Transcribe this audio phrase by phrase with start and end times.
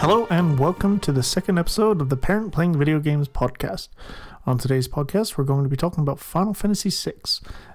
[0.00, 3.88] Hello and welcome to the second episode of the Parent Playing Video Games podcast.
[4.46, 7.20] On today's podcast, we're going to be talking about Final Fantasy VI.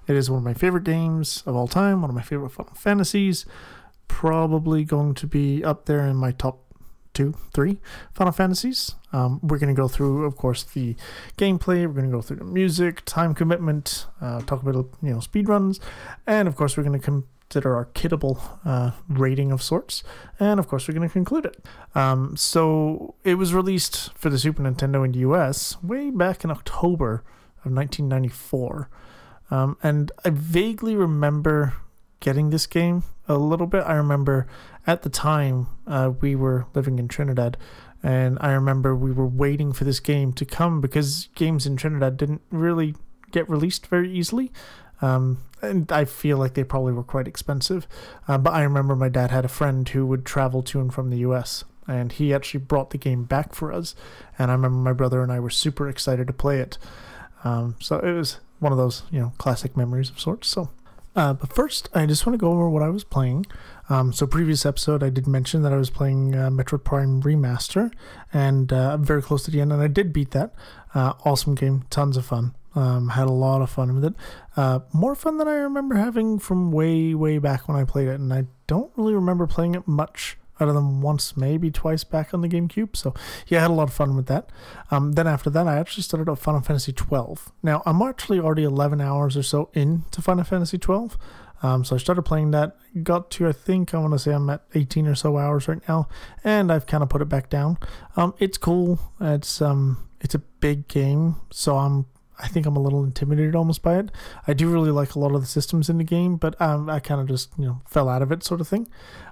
[0.08, 2.74] It is one of my favorite games of all time, one of my favorite Final
[2.74, 3.46] Fantasies.
[4.08, 6.64] Probably going to be up there in my top
[7.14, 7.78] two, three
[8.12, 8.96] Final Fantasies.
[9.14, 10.96] Um, we're going to go through, of course, the
[11.38, 11.86] gameplay.
[11.86, 15.48] We're going to go through the music, time commitment, uh, talk about you know speed
[15.48, 15.80] runs,
[16.26, 17.06] and of course, we're going to
[17.50, 20.04] consider our kiddable uh, rating of sorts.
[20.40, 21.64] And of course, we're going to conclude it.
[21.94, 26.52] Um, so it was released for the Super Nintendo in the US way back in
[26.52, 27.24] October
[27.64, 28.90] of 1994.
[29.52, 31.74] Um, and I vaguely remember
[32.20, 33.84] getting this game a little bit.
[33.86, 34.48] I remember
[34.88, 37.58] at the time uh, we were living in Trinidad,
[38.02, 42.18] and I remember we were waiting for this game to come because games in Trinidad
[42.18, 42.96] didn't really
[43.32, 44.52] get released very easily.
[45.02, 47.88] Um, and I feel like they probably were quite expensive.
[48.28, 51.10] Uh, but I remember my dad had a friend who would travel to and from
[51.10, 53.96] the US, and he actually brought the game back for us.
[54.38, 56.78] And I remember my brother and I were super excited to play it.
[57.44, 60.48] Um, so it was one of those, you know, classic memories of sorts.
[60.48, 60.70] So,
[61.16, 63.46] uh, but first, I just want to go over what I was playing.
[63.88, 67.92] Um, so, previous episode, I did mention that I was playing uh, Metroid Prime Remaster,
[68.34, 70.54] and uh, I'm very close to the end, and I did beat that.
[70.94, 72.54] Uh, awesome game, tons of fun.
[72.76, 74.14] Um, had a lot of fun with it.
[74.58, 78.20] Uh, more fun than I remember having from way, way back when I played it,
[78.20, 82.42] and I don't really remember playing it much other than once, maybe twice back on
[82.42, 82.96] the GameCube.
[82.96, 83.14] So
[83.48, 84.50] yeah, I had a lot of fun with that.
[84.92, 87.52] Um, then after that, I actually started up Final Fantasy twelve.
[87.62, 91.18] Now I'm actually already 11 hours or so into Final Fantasy twelve.
[91.64, 94.50] Um, so I started playing that, got to I think I want to say I'm
[94.50, 96.08] at 18 or so hours right now,
[96.44, 97.78] and I've kind of put it back down.
[98.16, 99.00] Um, it's cool.
[99.20, 102.06] It's um, it's a big game, so I'm
[102.40, 104.12] I think I'm a little intimidated almost by it.
[104.48, 107.00] I do really like a lot of the systems in the game, but um, I
[107.00, 108.88] kind of just you know fell out of it, sort of thing.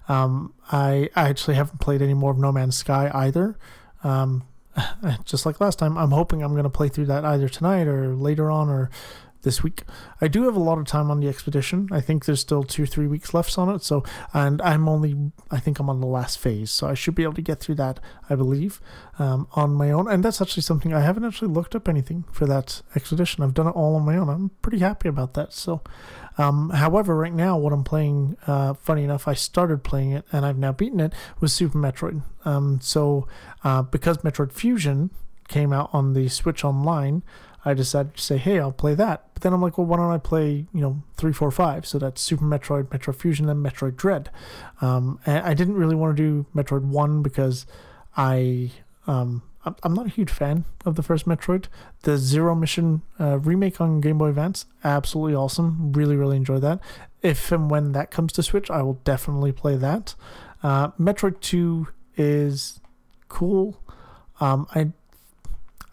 [0.08, 3.58] Um, I I actually haven't played any more of No Man's Sky either.
[4.04, 4.44] Um,
[5.26, 8.16] just like last time, I'm hoping I'm going to play through that either tonight or
[8.16, 8.90] later on or
[9.44, 9.84] this week.
[10.20, 11.88] I do have a lot of time on the expedition.
[11.92, 13.84] I think there's still two, three weeks left on it.
[13.84, 16.72] So, and I'm only, I think I'm on the last phase.
[16.72, 18.00] So I should be able to get through that,
[18.30, 18.82] I believe,
[19.20, 20.10] um, on my own.
[20.10, 23.44] And that's actually something I haven't actually looked up anything for that expedition.
[23.44, 24.30] I've done it all on my own.
[24.30, 25.54] I'm pretty happy about that.
[25.54, 25.82] So,
[26.38, 30.46] um, however, right now, what I'm playing, uh, funny enough, I started playing it and
[30.46, 32.24] I've now beaten it with Super Metroid.
[32.46, 33.28] Um, so,
[33.64, 35.12] uh, because Metroid Fusion
[35.48, 37.22] came out on the Switch Online,
[37.66, 39.26] I decided to say, hey, I'll play that.
[39.34, 41.86] But then I'm like, well, why don't I play, you know, 345?
[41.86, 44.30] So that's Super Metroid, Metroid Fusion, and Metroid Dread.
[44.82, 47.66] Um, I didn't really want to do Metroid 1 because
[48.18, 48.72] I.
[49.08, 49.44] Um,
[49.82, 51.68] I'm not a huge fan of the first Metroid.
[52.02, 55.94] The Zero Mission uh, remake on Game Boy Advance, absolutely awesome.
[55.94, 56.82] Really, really enjoy that.
[57.22, 60.16] If and when that comes to Switch, I will definitely play that.
[60.62, 61.88] Uh, Metroid 2
[62.18, 62.82] is
[63.30, 63.82] cool.
[64.42, 64.92] Um, I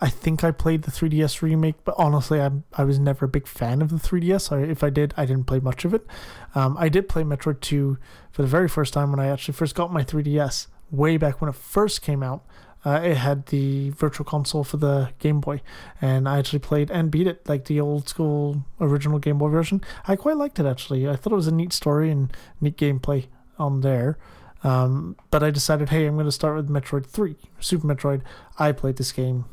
[0.00, 3.46] I think I played the 3DS remake, but honestly, I I was never a big
[3.46, 4.50] fan of the 3DS.
[4.50, 6.06] I, if I did, I didn't play much of it.
[6.54, 7.98] Um, I did play Metroid 2
[8.32, 11.50] for the very first time when I actually first got my 3DS, way back when
[11.50, 12.44] it first came out.
[12.82, 15.60] Uh, it had the virtual console for the Game Boy,
[16.00, 19.82] and I actually played and beat it like the old school original Game Boy version.
[20.08, 21.06] I quite liked it actually.
[21.06, 23.26] I thought it was a neat story and neat gameplay
[23.58, 24.16] on there.
[24.64, 28.22] Um, but I decided, hey, I'm going to start with Metroid 3, Super Metroid.
[28.58, 29.46] I played this game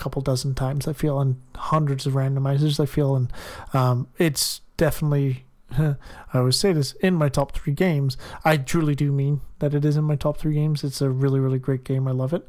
[0.00, 0.88] couple dozen times.
[0.88, 2.80] I feel and hundreds of randomizers.
[2.80, 3.32] I feel and
[3.72, 5.44] um, it's definitely.
[5.78, 5.96] I
[6.34, 8.16] always say this in my top three games.
[8.44, 10.82] I truly do mean that it is in my top three games.
[10.82, 12.08] It's a really really great game.
[12.08, 12.48] I love it,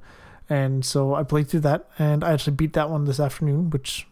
[0.49, 4.07] and so I played through that, and I actually beat that one this afternoon, which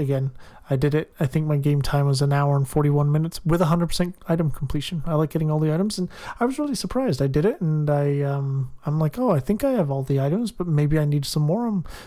[0.00, 0.32] again,
[0.68, 1.12] I did it.
[1.20, 5.02] I think my game time was an hour and 41 minutes with 100% item completion.
[5.06, 7.20] I like getting all the items, and I was really surprised.
[7.20, 10.20] I did it, and I um, I'm like, oh, I think I have all the
[10.20, 11.60] items, but maybe I need some more.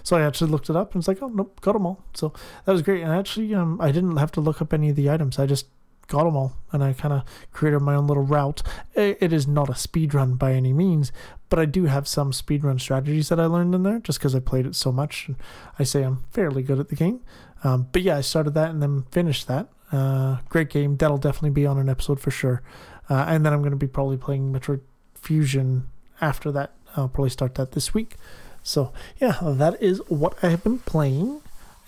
[0.03, 2.03] So I actually looked it up, and it's like, oh, nope, got them all.
[2.13, 2.33] So
[2.65, 3.03] that was great.
[3.03, 5.37] And actually, um, I didn't have to look up any of the items.
[5.37, 5.67] I just
[6.07, 8.61] got them all, and I kind of created my own little route.
[8.95, 11.11] It is not a speed run by any means,
[11.49, 14.35] but I do have some speed run strategies that I learned in there just because
[14.35, 15.29] I played it so much.
[15.77, 17.21] I say I'm fairly good at the game.
[17.63, 19.67] Um, but yeah, I started that and then finished that.
[19.91, 20.97] Uh, great game.
[20.97, 22.61] That'll definitely be on an episode for sure.
[23.09, 24.81] Uh, and then I'm going to be probably playing Metroid
[25.13, 25.87] Fusion
[26.19, 26.73] after that.
[26.95, 28.15] I'll probably start that this week.
[28.63, 31.41] So yeah, that is what I have been playing.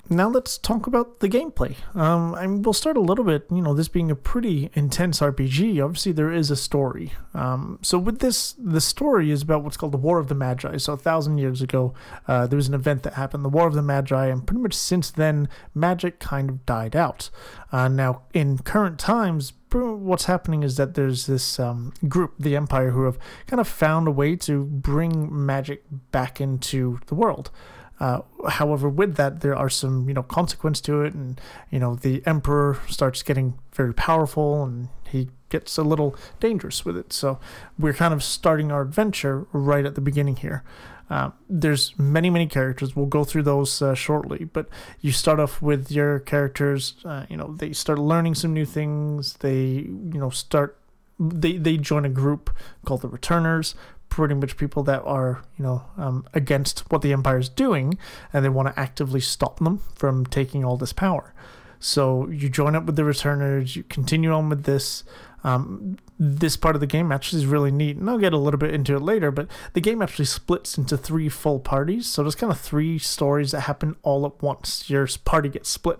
[0.10, 1.75] Now let's talk about the gameplay.
[1.96, 3.48] Um, we'll start a little bit.
[3.50, 5.84] You know, this being a pretty intense RPG.
[5.84, 7.13] Obviously, there is a story.
[7.34, 10.78] Um, so with this, the story is about what's called the War of the Magi.
[10.78, 11.94] So a thousand years ago,
[12.28, 14.74] uh, there was an event that happened, the War of the Magi, and pretty much
[14.74, 17.30] since then, magic kind of died out.
[17.72, 22.92] Uh, now, in current times, what's happening is that there's this um, group, the Empire,
[22.92, 23.18] who have
[23.48, 27.52] kind of found a way to bring magic back into the world.
[28.00, 31.39] Uh, however, with that, there are some you know consequence to it, and
[31.71, 36.97] you know the emperor starts getting very powerful, and he gets a little dangerous with
[36.97, 37.13] it.
[37.13, 37.39] So
[37.80, 40.63] we're kind of starting our adventure right at the beginning here.
[41.09, 42.95] Uh, there's many many characters.
[42.95, 44.68] We'll go through those uh, shortly, but
[45.01, 46.95] you start off with your characters.
[47.06, 49.36] Uh, you know they start learning some new things.
[49.36, 50.77] They you know start
[51.19, 52.50] they they join a group
[52.86, 53.75] called the Returners
[54.16, 57.98] pretty much people that are you know um, against what the empire is doing
[58.32, 61.34] and they want to actively stop them from taking all this power.
[61.80, 65.04] So you join up with the returners you continue on with this
[65.44, 68.58] um, this part of the game actually is really neat and i'll get a little
[68.58, 72.34] bit into it later but the game actually splits into three full parties so there's
[72.34, 74.90] kind of three stories that happen all at once.
[74.90, 76.00] Your party gets split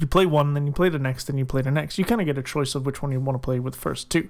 [0.00, 1.98] you play one, then you play the next, then you play the next.
[1.98, 4.10] You kind of get a choice of which one you want to play with first,
[4.10, 4.28] too.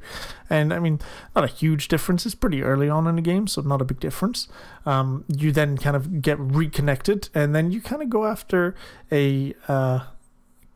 [0.49, 1.01] And I mean,
[1.35, 2.25] not a huge difference.
[2.25, 4.49] It's pretty early on in the game, so not a big difference.
[4.87, 8.75] Um, you then kind of get reconnected, and then you kind of go after
[9.13, 10.07] a uh,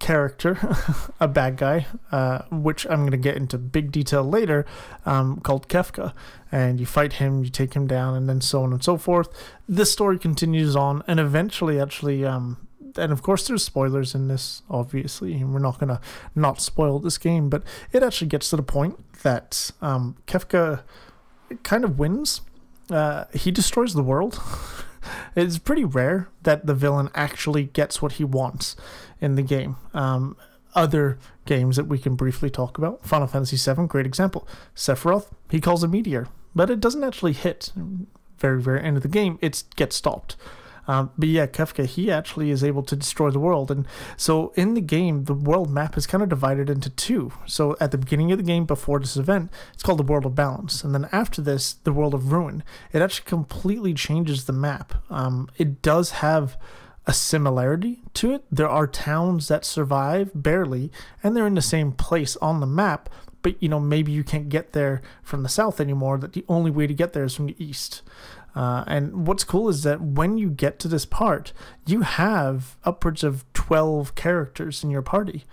[0.02, 0.58] character,
[1.20, 4.66] a bad guy, uh, which I'm going to get into big detail later,
[5.06, 6.12] um, called Kefka.
[6.50, 9.28] And you fight him, you take him down, and then so on and so forth.
[9.66, 12.58] This story continues on, and eventually, actually, um,
[12.96, 16.00] and of course there's spoilers in this obviously and we're not going to
[16.34, 17.62] not spoil this game but
[17.92, 20.82] it actually gets to the point that um, kefka
[21.62, 22.40] kind of wins.
[22.90, 24.40] Uh, he destroys the world.
[25.34, 28.76] It's pretty rare that the villain actually gets what he wants
[29.20, 29.74] in the game.
[29.92, 30.36] Um,
[30.76, 33.04] other games that we can briefly talk about.
[33.04, 34.46] Final fantasy VII great example.
[34.76, 37.72] Sephiroth he calls a meteor but it doesn't actually hit.
[38.38, 40.36] Very very end of the game it gets stopped
[40.86, 43.70] um, but yeah, Kefka, he actually is able to destroy the world.
[43.70, 43.86] And
[44.16, 47.32] so in the game, the world map is kind of divided into two.
[47.46, 50.34] So at the beginning of the game, before this event, it's called the World of
[50.34, 50.82] Balance.
[50.82, 52.64] And then after this, the World of Ruin.
[52.92, 54.94] It actually completely changes the map.
[55.10, 56.56] Um, it does have
[57.06, 58.44] a similarity to it.
[58.50, 60.92] There are towns that survive barely,
[61.22, 63.08] and they're in the same place on the map.
[63.42, 66.16] But you know, maybe you can't get there from the south anymore.
[66.18, 68.02] That the only way to get there is from the east.
[68.54, 71.52] Uh, and what's cool is that when you get to this part,
[71.86, 75.44] you have upwards of 12 characters in your party.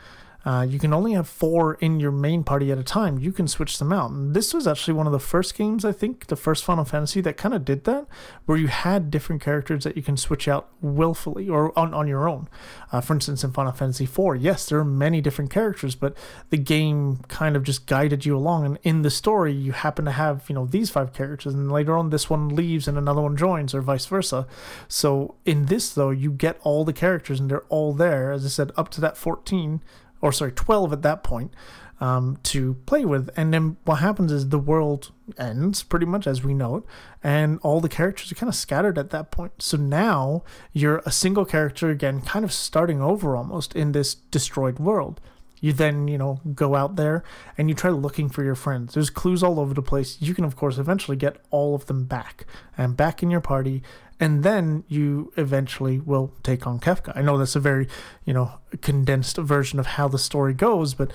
[0.45, 3.19] Uh, you can only have four in your main party at a time.
[3.19, 4.11] You can switch them out.
[4.11, 7.19] And this was actually one of the first games, I think, the first Final Fantasy
[7.21, 8.07] that kind of did that,
[8.45, 12.29] where you had different characters that you can switch out willfully or on, on your
[12.29, 12.47] own.
[12.91, 16.15] Uh, for instance, in Final Fantasy IV, yes, there are many different characters, but
[16.51, 18.65] the game kind of just guided you along.
[18.65, 21.97] And in the story, you happen to have, you know, these five characters, and later
[21.97, 24.47] on, this one leaves and another one joins, or vice versa.
[24.87, 28.31] So in this, though, you get all the characters and they're all there.
[28.31, 29.81] As I said, up to that 14
[30.21, 31.53] or sorry, 12 at that point,
[32.01, 33.29] um, to play with.
[33.35, 36.83] And then what happens is the world ends pretty much as we know it,
[37.23, 39.61] and all the characters are kind of scattered at that point.
[39.61, 40.43] So now
[40.73, 45.19] you're a single character again, kind of starting over almost in this destroyed world.
[45.61, 47.21] You then, you know, go out there
[47.57, 48.93] and you try looking for your friends.
[48.93, 50.17] There's clues all over the place.
[50.21, 52.45] You can, of course, eventually get all of them back
[52.77, 53.83] and back in your party
[54.19, 57.15] and then you eventually will take on Kefka.
[57.15, 57.87] I know that's a very,
[58.25, 61.11] you know, condensed version of how the story goes, but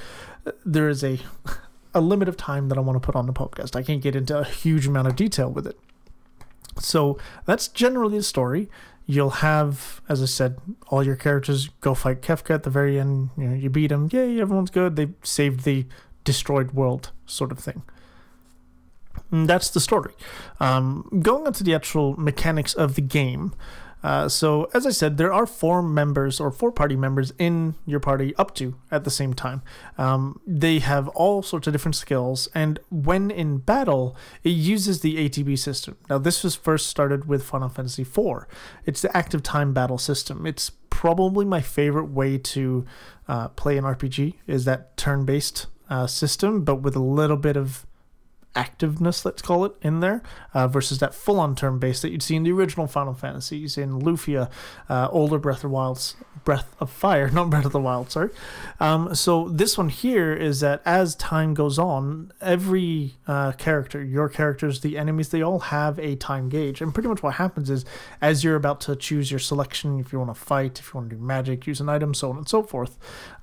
[0.46, 1.20] uh, there is a
[1.94, 3.76] a limit of time that I want to put on the podcast.
[3.76, 5.78] I can't get into a huge amount of detail with it.
[6.80, 8.68] So that's generally the story.
[9.06, 10.58] You'll have, as I said,
[10.88, 13.30] all your characters go fight Kefka at the very end.
[13.36, 14.08] You know, you beat him.
[14.10, 14.96] Yay, everyone's good.
[14.96, 15.86] They saved the
[16.24, 17.82] destroyed world, sort of thing.
[19.30, 20.12] And that's the story.
[20.60, 23.54] Um, going on to the actual mechanics of the game.
[24.04, 28.00] Uh, so, as I said, there are four members or four party members in your
[28.00, 29.62] party up to at the same time.
[29.96, 35.16] Um, they have all sorts of different skills, and when in battle, it uses the
[35.16, 35.96] ATB system.
[36.10, 38.44] Now, this was first started with Final Fantasy IV.
[38.84, 40.46] It's the active time battle system.
[40.46, 42.84] It's probably my favorite way to
[43.26, 47.86] uh, play an RPG is that turn-based uh, system, but with a little bit of
[48.54, 52.22] activeness, let's call it, in there, uh, versus that full on turn base that you'd
[52.22, 54.50] see in the original Final Fantasies, in Lufia,
[54.88, 58.30] uh, older Breath of Wild's Breath of Fire, not Breath of the Wild, sorry.
[58.80, 64.28] Um, so this one here is that as time goes on, every uh, character, your
[64.28, 66.80] characters, the enemies, they all have a time gauge.
[66.80, 67.84] And pretty much what happens is
[68.20, 71.10] as you're about to choose your selection, if you want to fight, if you want
[71.10, 72.96] to do magic, use an item, so on and so forth,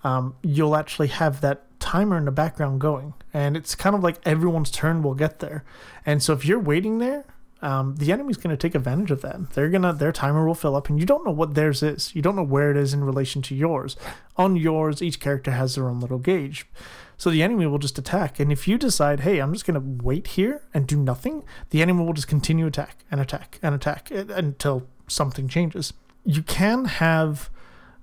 [0.03, 3.13] um, you'll actually have that timer in the background going.
[3.33, 5.65] And it's kind of like everyone's turn will get there.
[6.05, 7.25] And so if you're waiting there,
[7.62, 9.51] um, the enemy's going to take advantage of that.
[9.51, 12.15] They're gonna their timer will fill up, and you don't know what theirs is.
[12.15, 13.98] You don't know where it is in relation to yours.
[14.36, 16.65] On yours, each character has their own little gauge,
[17.17, 18.39] so the enemy will just attack.
[18.39, 21.83] And if you decide, hey, I'm just going to wait here and do nothing, the
[21.83, 25.93] enemy will just continue attack and attack and attack until something changes.
[26.25, 27.51] You can have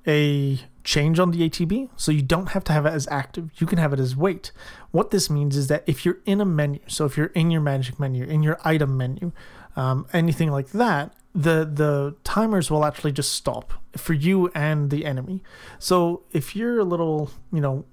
[0.06, 3.50] a change on the ATB, so you don't have to have it as active.
[3.58, 4.52] You can have it as wait.
[4.90, 7.60] What this means is that if you're in a menu, so if you're in your
[7.60, 9.32] magic menu, in your item menu,
[9.76, 15.04] um, anything like that, the the timers will actually just stop for you and the
[15.04, 15.42] enemy.
[15.78, 17.84] So if you're a little, you know,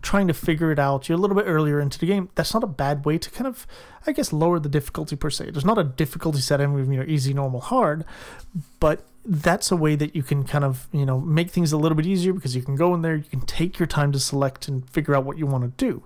[0.00, 2.28] trying to figure it out, you're a little bit earlier into the game.
[2.36, 3.66] That's not a bad way to kind of,
[4.06, 5.50] I guess, lower the difficulty per se.
[5.50, 8.04] There's not a difficulty setting with you know easy, normal, hard,
[8.78, 11.96] but that's a way that you can kind of you know make things a little
[11.96, 14.68] bit easier because you can go in there, you can take your time to select
[14.68, 16.02] and figure out what you want to do.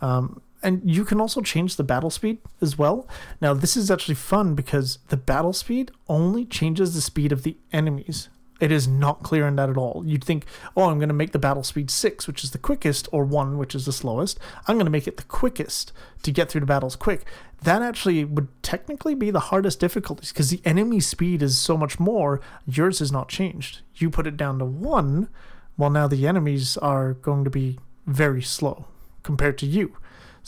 [0.00, 3.06] Um, and you can also change the battle speed as well.
[3.40, 7.56] Now, this is actually fun because the battle speed only changes the speed of the
[7.72, 8.28] enemies.
[8.60, 10.02] It is not clear in that at all.
[10.04, 10.44] You'd think,
[10.76, 13.56] oh, I'm going to make the battle speed 6, which is the quickest, or 1,
[13.56, 14.38] which is the slowest.
[14.66, 17.24] I'm going to make it the quickest to get through the battles quick.
[17.62, 22.00] That actually would technically be the hardest difficulties because the enemy speed is so much
[22.00, 22.40] more.
[22.66, 23.80] Yours is not changed.
[23.94, 25.28] You put it down to 1,
[25.76, 28.86] well, now the enemies are going to be very slow
[29.22, 29.96] compared to you.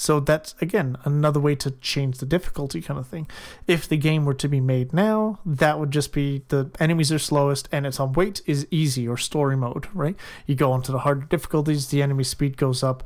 [0.00, 3.28] So that's again another way to change the difficulty kind of thing.
[3.66, 7.19] If the game were to be made now, that would just be the enemies are
[7.19, 10.16] slowest and it's on wait is easy or story mode, right?
[10.47, 13.04] You go onto the harder difficulties, the enemy speed goes up,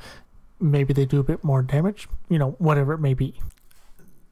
[0.61, 3.41] maybe they do a bit more damage, you know, whatever it may be.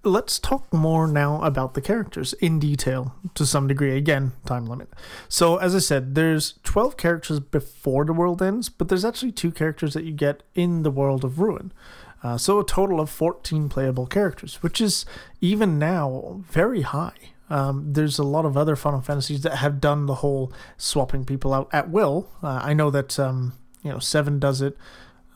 [0.04, 3.96] Let's talk more now about the characters in detail to some degree.
[3.96, 4.88] Again, time limit.
[5.28, 9.50] So, as I said, there's 12 characters before the world ends, but there's actually two
[9.50, 11.72] characters that you get in the world of Ruin.
[12.22, 15.04] Uh, so a total of 14 playable characters, which is
[15.40, 17.14] even now very high.
[17.50, 21.52] Um, there's a lot of other Final Fantasies that have done the whole swapping people
[21.52, 22.30] out at will.
[22.42, 24.76] Uh, I know that um, you know seven does it,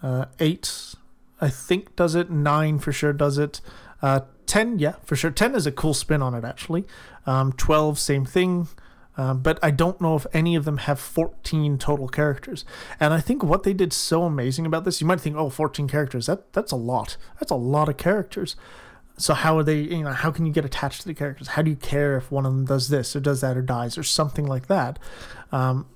[0.02, 0.94] uh, eight
[1.40, 3.60] I think does it, nine for sure does it.
[4.00, 5.30] Uh, ten, yeah, for sure.
[5.30, 6.84] Ten is a cool spin on it actually.
[7.26, 8.68] Um, Twelve, same thing.
[9.16, 12.64] Uh, but I don't know if any of them have 14 total characters.
[13.00, 15.88] And I think what they did so amazing about this, you might think, oh, 14
[15.88, 17.16] characters, that that's a lot.
[17.40, 18.56] That's a lot of characters.
[19.18, 21.48] So how are they, you know, how can you get attached to the characters?
[21.48, 23.96] How do you care if one of them does this or does that or dies
[23.96, 24.98] or something like that?
[25.50, 25.86] Um,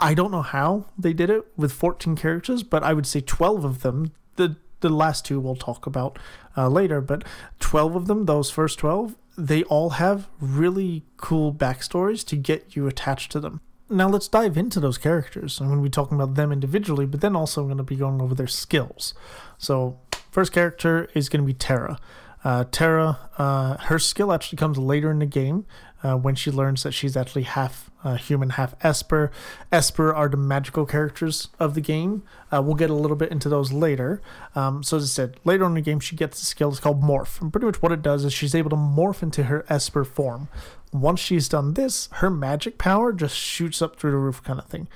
[0.00, 3.64] I don't know how they did it with 14 characters, but I would say 12
[3.64, 6.18] of them, the the last two we'll talk about
[6.56, 7.24] uh, later, but
[7.58, 12.86] 12 of them, those first 12, they all have really cool backstories to get you
[12.86, 13.60] attached to them.
[13.90, 15.60] Now let's dive into those characters.
[15.60, 17.96] I'm going to be talking about them individually, but then also I'm going to be
[17.96, 19.14] going over their skills.
[19.58, 20.00] So,
[20.30, 21.98] first character is going to be Terra.
[22.42, 25.66] Uh, Terra, uh, her skill actually comes later in the game
[26.02, 29.32] uh, when she learns that she's actually half uh, human, half Esper.
[29.72, 32.22] Esper are the magical characters of the game.
[32.52, 34.20] Uh, we'll get a little bit into those later.
[34.54, 36.68] Um, so, as I said, later on in the game, she gets a skill.
[36.68, 37.40] It's called Morph.
[37.40, 40.48] And pretty much what it does is she's able to morph into her Esper form.
[40.92, 44.66] Once she's done this, her magic power just shoots up through the roof, kind of
[44.66, 44.86] thing.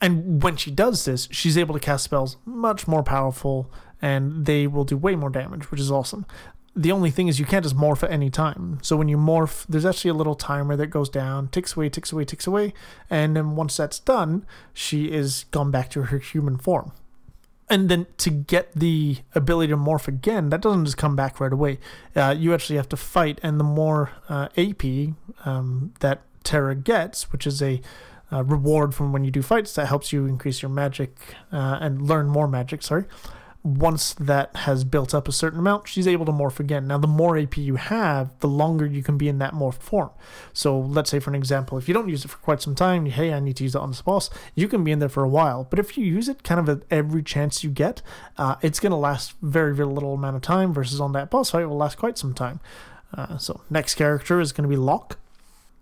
[0.00, 3.70] And when she does this, she's able to cast spells much more powerful
[4.02, 6.26] and they will do way more damage, which is awesome
[6.76, 8.78] the only thing is you can't just morph at any time.
[8.82, 12.12] So when you morph, there's actually a little timer that goes down, ticks away, ticks
[12.12, 12.74] away, ticks away,
[13.08, 16.92] and then once that's done, she is gone back to her human form.
[17.68, 21.52] And then to get the ability to morph again, that doesn't just come back right
[21.52, 21.78] away.
[22.14, 24.84] Uh, you actually have to fight, and the more uh, AP
[25.46, 27.80] um, that Terra gets, which is a
[28.30, 31.16] uh, reward from when you do fights, that helps you increase your magic
[31.50, 32.82] uh, and learn more magic.
[32.82, 33.06] Sorry
[33.66, 36.86] once that has built up a certain amount, she's able to morph again.
[36.86, 40.10] Now, the more AP you have, the longer you can be in that morph form.
[40.52, 43.06] So, let's say, for an example, if you don't use it for quite some time,
[43.06, 45.24] hey, I need to use it on this boss, you can be in there for
[45.24, 45.66] a while.
[45.68, 48.02] But if you use it kind of at every chance you get,
[48.38, 51.50] uh, it's going to last very, very little amount of time versus on that boss
[51.50, 52.60] fight, it will last quite some time.
[53.12, 55.18] Uh, so, next character is going to be Locke.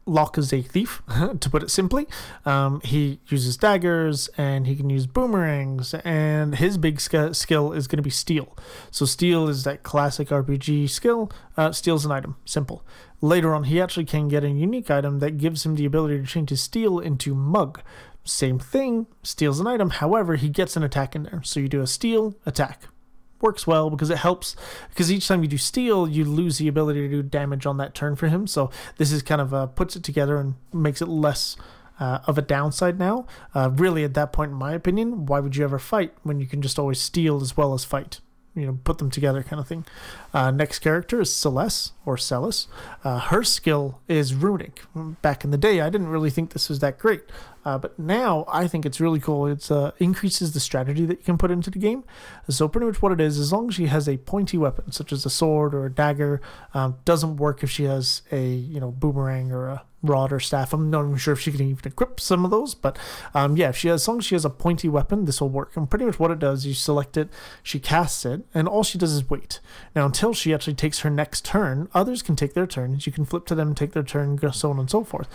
[0.07, 1.03] Locke is a thief,
[1.41, 2.07] to put it simply.
[2.45, 7.87] Um, he uses daggers and he can use boomerangs, and his big sk- skill is
[7.87, 8.57] going to be steal.
[8.91, 11.31] So, steal is that classic RPG skill.
[11.57, 12.85] Uh, steals an item, simple.
[13.21, 16.27] Later on, he actually can get a unique item that gives him the ability to
[16.27, 17.81] change his steal into mug.
[18.25, 21.43] Same thing, steals an item, however, he gets an attack in there.
[21.43, 22.89] So, you do a steal, attack,
[23.41, 24.57] works well because it helps
[24.89, 27.95] because each time you do steal you lose the ability to do damage on that
[27.95, 28.47] turn for him.
[28.47, 31.57] So this is kind of uh, puts it together and makes it less
[32.01, 33.27] uh, of a downside now.
[33.55, 36.47] Uh, really at that point in my opinion why would you ever fight when you
[36.47, 38.21] can just always steal as well as fight?
[38.55, 39.85] You know put them together kind of thing.
[40.33, 42.69] Uh, next character is celeste or Celes
[43.03, 44.83] uh, her skill is runic.
[44.95, 47.23] Back in the day i didn't really think this was that great
[47.65, 49.47] uh, but now I think it's really cool.
[49.47, 52.05] It uh, increases the strategy that you can put into the game.
[52.49, 55.13] So pretty much what it is, as long as she has a pointy weapon, such
[55.13, 56.41] as a sword or a dagger,
[56.75, 60.73] um, doesn't work if she has a you know boomerang or a rod or staff.
[60.73, 62.99] I'm not even sure if she can even equip some of those, but
[63.33, 65.49] um, yeah, if she has, as long as she has a pointy weapon, this will
[65.49, 65.77] work.
[65.77, 67.31] And pretty much what it does, you select it,
[67.63, 69.61] she casts it, and all she does is wait.
[69.97, 73.07] Now until she actually takes her next turn, others can take their turns.
[73.07, 75.29] You can flip to them, take their turn, so on and so forth.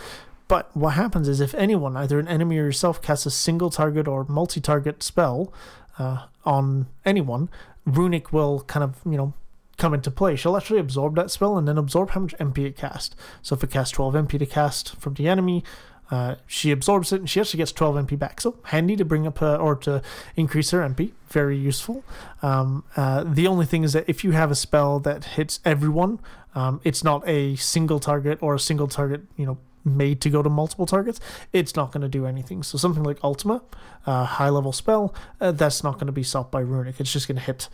[0.50, 4.08] But what happens is if anyone, either an enemy or yourself, casts a single target
[4.08, 5.52] or multi target spell
[5.96, 7.48] uh, on anyone,
[7.86, 9.32] Runic will kind of, you know,
[9.78, 10.34] come into play.
[10.34, 13.14] She'll actually absorb that spell and then absorb how much MP it cast.
[13.42, 15.62] So if it casts 12 MP to cast from the enemy,
[16.10, 18.40] uh, she absorbs it and she actually gets 12 MP back.
[18.40, 20.02] So handy to bring up her, or to
[20.34, 21.12] increase her MP.
[21.28, 22.02] Very useful.
[22.42, 26.18] Um, uh, the only thing is that if you have a spell that hits everyone,
[26.56, 30.42] um, it's not a single target or a single target, you know, made to go
[30.42, 31.20] to multiple targets,
[31.52, 32.62] it's not going to do anything.
[32.62, 33.62] So something like Ultima,
[34.06, 37.00] uh, high level spell, uh, that's not going to be stopped by Runic.
[37.00, 37.68] It's just going to hit.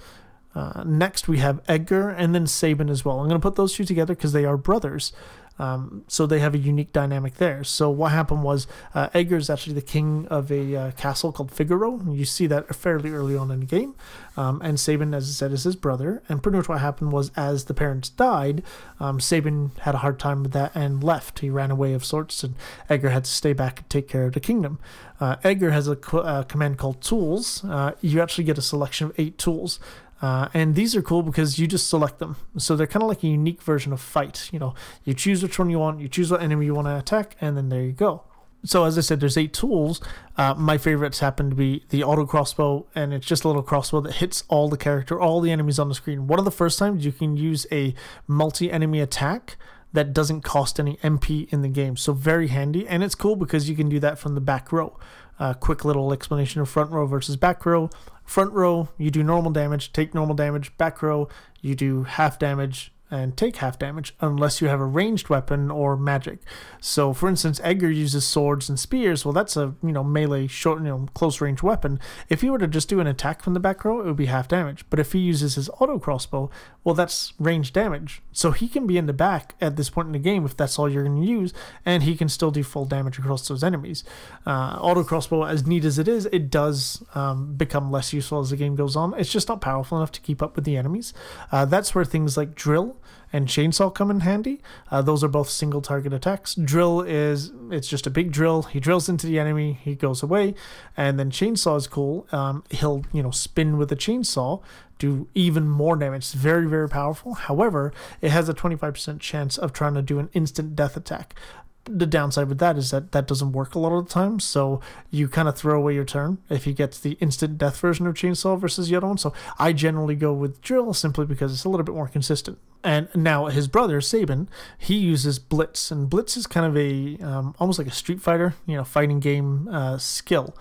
[0.55, 3.21] Uh, next, we have Edgar and then Sabin as well.
[3.21, 5.13] I'm going to put those two together because they are brothers.
[5.59, 7.65] Um, so they have a unique dynamic there.
[7.65, 11.51] So what happened was uh, Edgar is actually the king of a uh, castle called
[11.51, 12.01] Figaro.
[12.11, 13.95] You see that fairly early on in the game.
[14.37, 16.23] Um, and Sabin, as I said, is his brother.
[16.29, 18.63] And pretty much what happened was as the parents died,
[19.01, 21.39] um, Sabin had a hard time with that and left.
[21.39, 22.55] He ran away of sorts, and
[22.91, 24.79] Edgar had to stay back and take care of the kingdom.
[25.19, 27.65] Uh, Edgar has a uh, command called Tools.
[27.65, 29.81] Uh, you actually get a selection of eight tools.
[30.27, 32.35] Uh, and these are cool because you just select them.
[32.59, 34.51] So they're kind of like a unique version of fight.
[34.53, 36.99] You know, you choose which one you want, you choose what enemy you want to
[36.99, 38.25] attack, and then there you go.
[38.65, 40.01] So as I said, there's eight tools.
[40.37, 44.01] Uh, my favorites happen to be the auto crossbow, and it's just a little crossbow
[44.01, 46.27] that hits all the character, all the enemies on the screen.
[46.27, 47.95] One of the first times you can use a
[48.27, 49.57] multi-enemy attack
[49.93, 51.97] that doesn't cost any MP in the game.
[51.97, 54.99] So very handy, and it's cool because you can do that from the back row.
[55.39, 57.91] Uh, quick little explanation of front row versus back row.
[58.27, 60.77] Front row, you do normal damage, take normal damage.
[60.77, 61.29] Back row,
[61.61, 65.97] you do half damage, and take half damage unless you have a ranged weapon or
[65.97, 66.39] magic.
[66.81, 69.25] So, for instance, Edgar uses swords and spears.
[69.25, 72.01] Well, that's a you know melee, short, you know, close range weapon.
[72.29, 74.27] If he were to just do an attack from the back row, it would be
[74.27, 74.85] half damage.
[74.91, 76.51] But if he uses his auto crossbow,
[76.83, 78.23] well, that's range damage.
[78.33, 80.79] So he can be in the back at this point in the game if that's
[80.79, 81.53] all you're going to use,
[81.85, 84.05] and he can still do full damage across those enemies.
[84.47, 88.51] Uh, auto crossbow, as neat as it is, it does um, become less useful as
[88.51, 89.15] the game goes on.
[89.15, 91.13] It's just not powerful enough to keep up with the enemies.
[91.53, 92.97] Uh, that's where things like drill
[93.37, 94.63] and chainsaw come in handy.
[94.91, 96.55] Uh, those are both single target attacks.
[96.55, 98.63] Drill is it's just a big drill.
[98.63, 100.55] He drills into the enemy, he goes away,
[100.97, 102.27] and then chainsaw is cool.
[102.33, 104.63] Um, he'll you know spin with the chainsaw,
[104.99, 106.23] do even more damage.
[106.23, 107.35] It's very very powerful.
[107.35, 111.39] However, it has a 25% chance of trying to do an instant death attack
[111.87, 114.41] the downside with that is that that doesn't work a lot of the time.
[114.41, 118.07] So you kind of throw away your turn if he gets the instant death version
[118.07, 119.19] of Chainsaw versus the other one.
[119.19, 122.59] So I generally go with Drill simply because it's a little bit more consistent.
[122.85, 127.55] And now his brother Sabin, he uses Blitz, and Blitz is kind of a um,
[127.59, 130.57] almost like a Street Fighter, you know, fighting game uh, skill.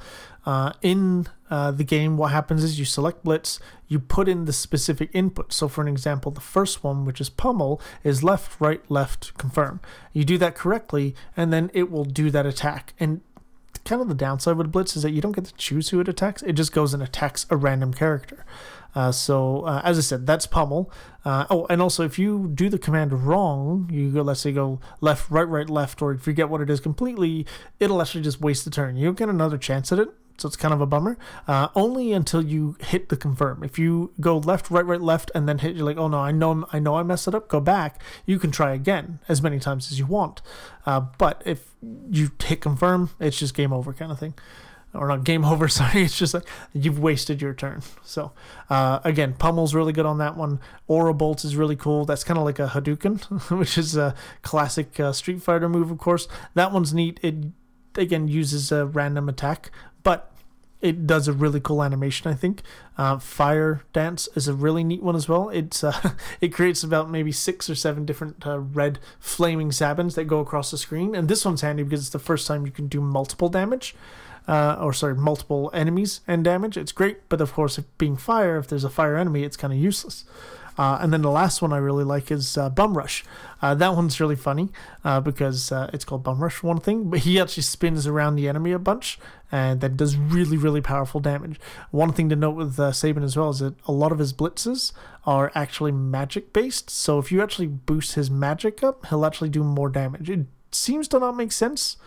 [0.46, 4.54] Uh, in uh, the game, what happens is you select Blitz, you put in the
[4.54, 5.54] specific input.
[5.54, 9.80] So, for an example, the first one, which is pummel, is left, right, left, confirm.
[10.12, 12.94] You do that correctly, and then it will do that attack.
[13.00, 13.22] And
[13.84, 16.08] kind of the downside with Blitz is that you don't get to choose who it
[16.08, 18.44] attacks, it just goes and attacks a random character.
[18.96, 20.90] Uh, so uh, as I said, that's pummel.
[21.24, 24.80] Uh, oh, and also if you do the command wrong, you go let's say go
[25.02, 27.46] left, right, right, left, or forget what it is completely,
[27.80, 28.96] it'll actually just waste the turn.
[28.96, 31.18] You don't get another chance at it so it's kind of a bummer.
[31.48, 33.64] Uh, only until you hit the confirm.
[33.64, 36.32] If you go left, right, right, left, and then hit, you're like, oh no, I
[36.32, 37.48] know, I know, I messed it up.
[37.48, 38.02] Go back.
[38.26, 40.42] You can try again as many times as you want.
[40.86, 41.72] Uh, but if
[42.10, 44.34] you hit confirm, it's just game over, kind of thing.
[44.94, 45.68] or not game over.
[45.68, 47.82] Sorry, it's just like you've wasted your turn.
[48.04, 48.32] So
[48.70, 50.60] uh, again, Pummel's really good on that one.
[50.88, 52.06] Aura Bolt is really cool.
[52.06, 55.98] That's kind of like a Hadouken, which is a classic uh, Street Fighter move, of
[55.98, 56.28] course.
[56.56, 57.20] That one's neat.
[57.22, 57.36] It
[57.98, 59.72] again uses a random attack,
[60.06, 60.32] but
[60.82, 62.32] it does a really cool animation.
[62.32, 62.62] I think
[62.96, 65.50] uh, Fire Dance is a really neat one as well.
[65.50, 70.26] It's uh, it creates about maybe six or seven different uh, red flaming sabins that
[70.26, 72.88] go across the screen, and this one's handy because it's the first time you can
[72.88, 73.96] do multiple damage.
[74.48, 76.78] Uh, or sorry, multiple enemies and damage.
[76.78, 79.74] It's great, but of course, if being fire, if there's a fire enemy, it's kind
[79.74, 80.24] of useless.
[80.78, 83.24] Uh, and then the last one I really like is uh, Bum Rush.
[83.62, 84.70] Uh, that one's really funny
[85.04, 88.48] uh, because uh, it's called Bum Rush one thing, but he actually spins around the
[88.48, 89.18] enemy a bunch
[89.52, 91.60] and that does really, really powerful damage.
[91.92, 94.34] One thing to note with uh, Sabin as well is that a lot of his
[94.34, 94.92] blitzes
[95.26, 96.90] are actually magic based.
[96.90, 100.30] So if you actually boost his magic up, he'll actually do more damage.
[100.30, 101.98] It seems to not make sense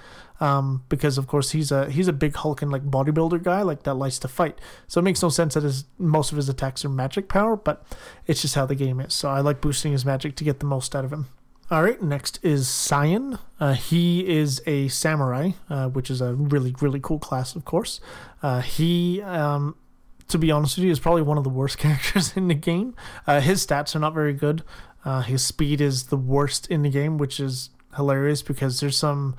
[0.41, 3.95] um, because of course he's a he's a big hulking like bodybuilder guy like that
[3.95, 4.59] likes to fight.
[4.87, 7.85] So it makes no sense that his most of his attacks are magic power, but
[8.27, 9.15] it's just how the game is.
[9.15, 11.27] So I like boosting his magic to get the most out of him.
[11.71, 13.39] All right, next is Cyan.
[13.61, 18.01] Uh, he is a samurai, uh, which is a really really cool class, of course.
[18.43, 19.75] Uh, he um,
[20.29, 22.95] to be honest with you, is probably one of the worst characters in the game.
[23.27, 24.63] Uh, his stats are not very good.
[25.05, 29.35] Uh, his speed is the worst in the game, which is hilarious because there's some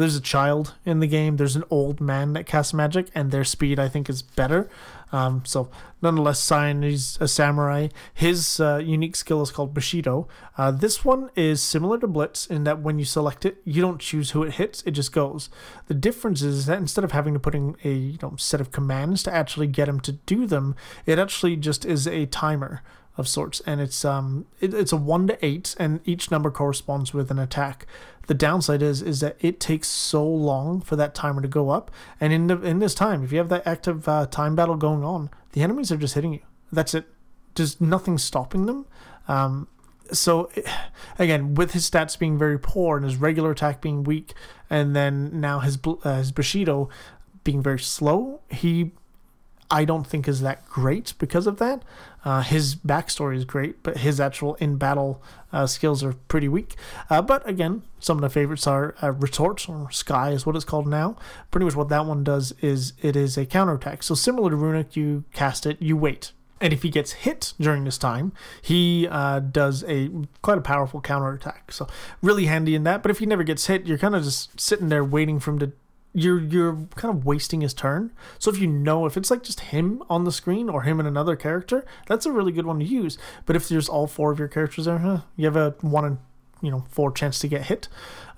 [0.00, 1.36] there's a child in the game.
[1.36, 4.70] There's an old man that casts magic, and their speed I think is better.
[5.12, 7.88] Um, so nonetheless, Cyan is a samurai.
[8.14, 10.26] His uh, unique skill is called Bushido.
[10.56, 14.00] Uh, this one is similar to Blitz in that when you select it, you don't
[14.00, 15.50] choose who it hits; it just goes.
[15.86, 18.72] The difference is that instead of having to put in a you know set of
[18.72, 22.82] commands to actually get him to do them, it actually just is a timer
[23.16, 27.12] of sorts, and it's um it, it's a one to eight, and each number corresponds
[27.12, 27.86] with an attack.
[28.26, 31.90] The downside is is that it takes so long for that timer to go up,
[32.20, 35.04] and in the, in this time, if you have that active uh, time battle going
[35.04, 36.40] on, the enemies are just hitting you.
[36.72, 37.06] That's it.
[37.54, 38.86] There's nothing stopping them.
[39.26, 39.66] Um,
[40.12, 40.50] so
[41.18, 44.34] again, with his stats being very poor and his regular attack being weak,
[44.68, 46.88] and then now his uh, his Bushido
[47.42, 48.92] being very slow, he
[49.70, 51.82] I don't think is that great because of that.
[52.24, 56.74] Uh, his backstory is great, but his actual in battle uh, skills are pretty weak.
[57.08, 60.64] Uh, but again, some of the favorites are uh, Retort, or Sky is what it's
[60.64, 61.16] called now.
[61.50, 64.02] Pretty much what that one does is it is a counterattack.
[64.02, 66.32] So similar to Runic, you cast it, you wait.
[66.60, 70.10] And if he gets hit during this time, he uh, does a
[70.42, 71.72] quite a powerful counterattack.
[71.72, 71.86] So
[72.20, 73.02] really handy in that.
[73.02, 75.58] But if he never gets hit, you're kind of just sitting there waiting for him
[75.60, 75.72] to
[76.12, 78.12] you're you're kind of wasting his turn.
[78.38, 81.08] So if you know if it's like just him on the screen or him and
[81.08, 83.18] another character, that's a really good one to use.
[83.46, 86.18] But if there's all four of your characters there, huh, you have a one in
[86.62, 87.88] you know four chance to get hit.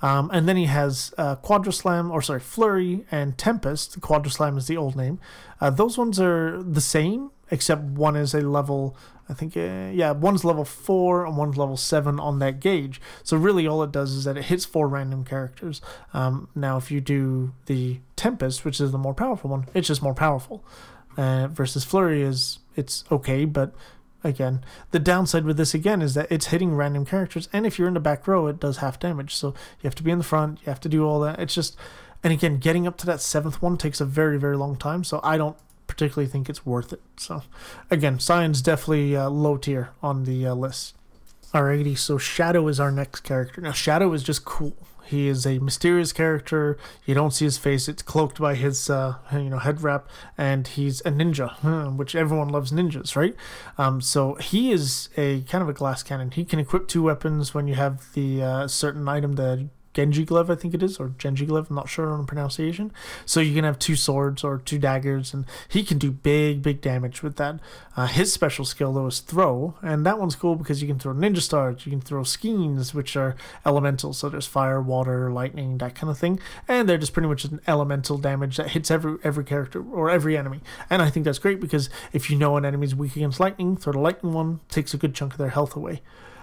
[0.00, 4.00] Um, and then he has uh, Quadraslam, or sorry, Flurry and Tempest.
[4.00, 5.20] Quadra Slam is the old name.
[5.60, 8.96] Uh, those ones are the same, except one is a level
[9.28, 13.00] I think, uh, yeah, one's level 4 and one's level 7 on that gauge.
[13.22, 15.80] So, really, all it does is that it hits four random characters.
[16.12, 20.02] Um, now, if you do the Tempest, which is the more powerful one, it's just
[20.02, 20.64] more powerful.
[21.16, 23.74] Uh, versus Flurry is, it's okay, but
[24.24, 27.48] again, the downside with this again is that it's hitting random characters.
[27.52, 29.34] And if you're in the back row, it does half damage.
[29.34, 31.38] So, you have to be in the front, you have to do all that.
[31.38, 31.76] It's just,
[32.24, 35.04] and again, getting up to that seventh one takes a very, very long time.
[35.04, 35.56] So, I don't
[35.92, 37.02] particularly think it's worth it.
[37.16, 37.42] So,
[37.90, 40.94] again, Cyan's definitely uh, low tier on the uh, list.
[41.52, 43.60] Alrighty, so Shadow is our next character.
[43.60, 44.74] Now, Shadow is just cool.
[45.04, 46.78] He is a mysterious character.
[47.04, 50.66] You don't see his face; it's cloaked by his, uh, you know, head wrap, and
[50.66, 53.36] he's a ninja, which everyone loves ninjas, right?
[53.76, 56.30] Um, so he is a kind of a glass cannon.
[56.30, 60.50] He can equip two weapons when you have the uh, certain item that Genji glove,
[60.50, 61.68] I think it is, or Genji glove.
[61.68, 62.92] I'm not sure on pronunciation.
[63.26, 66.80] So you can have two swords or two daggers, and he can do big, big
[66.80, 67.60] damage with that.
[67.96, 71.12] Uh, his special skill though is throw, and that one's cool because you can throw
[71.12, 74.12] ninja stars, you can throw skeans, which are elemental.
[74.12, 77.60] So there's fire, water, lightning, that kind of thing, and they're just pretty much an
[77.66, 80.60] elemental damage that hits every every character or every enemy.
[80.88, 83.92] And I think that's great because if you know an enemy's weak against lightning, throw
[83.92, 86.00] the lightning one takes a good chunk of their health away.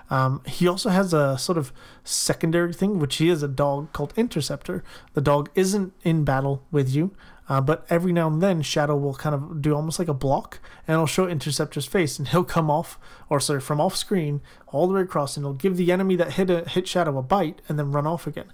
[0.09, 1.71] Um, he also has a sort of
[2.03, 4.83] secondary thing, which he is a dog called Interceptor.
[5.13, 7.15] The dog isn't in battle with you,
[7.47, 10.59] uh, but every now and then Shadow will kind of do almost like a block,
[10.87, 14.87] and it'll show Interceptor's face, and he'll come off, or sorry, from off screen all
[14.87, 17.61] the way across, and he'll give the enemy that hit a, hit Shadow a bite,
[17.69, 18.51] and then run off again.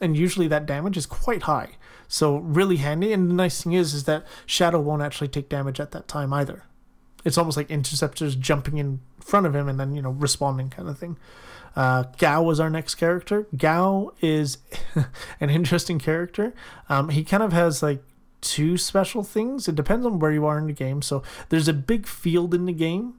[0.00, 1.70] And usually that damage is quite high,
[2.06, 3.12] so really handy.
[3.12, 6.32] And the nice thing is, is that Shadow won't actually take damage at that time
[6.32, 6.64] either
[7.24, 10.88] it's almost like interceptors jumping in front of him and then you know responding kind
[10.88, 11.16] of thing.
[11.76, 13.46] Uh, Gao was our next character.
[13.56, 14.58] Gao is
[15.40, 16.52] an interesting character.
[16.88, 18.02] Um, he kind of has like
[18.40, 19.68] two special things.
[19.68, 21.02] It depends on where you are in the game.
[21.02, 23.14] So there's a big field in the game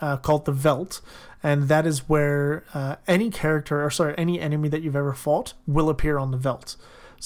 [0.00, 1.00] uh, called the Veldt,
[1.42, 5.54] and that is where uh, any character, or sorry, any enemy that you've ever fought
[5.66, 6.76] will appear on the Veldt.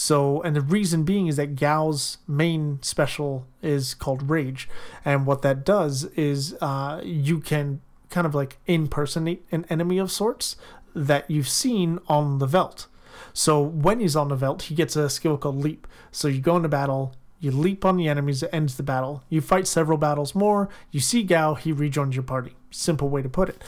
[0.00, 4.66] So, and the reason being is that Gao's main special is called Rage,
[5.04, 10.10] and what that does is uh, you can kind of like impersonate an enemy of
[10.10, 10.56] sorts
[10.94, 12.86] that you've seen on the Veldt.
[13.34, 15.86] So when he's on the Veldt, he gets a skill called Leap.
[16.10, 19.22] So you go into battle, you leap on the enemies, it ends the battle.
[19.28, 22.56] You fight several battles more, you see Gao, he rejoins your party.
[22.70, 23.62] Simple way to put it.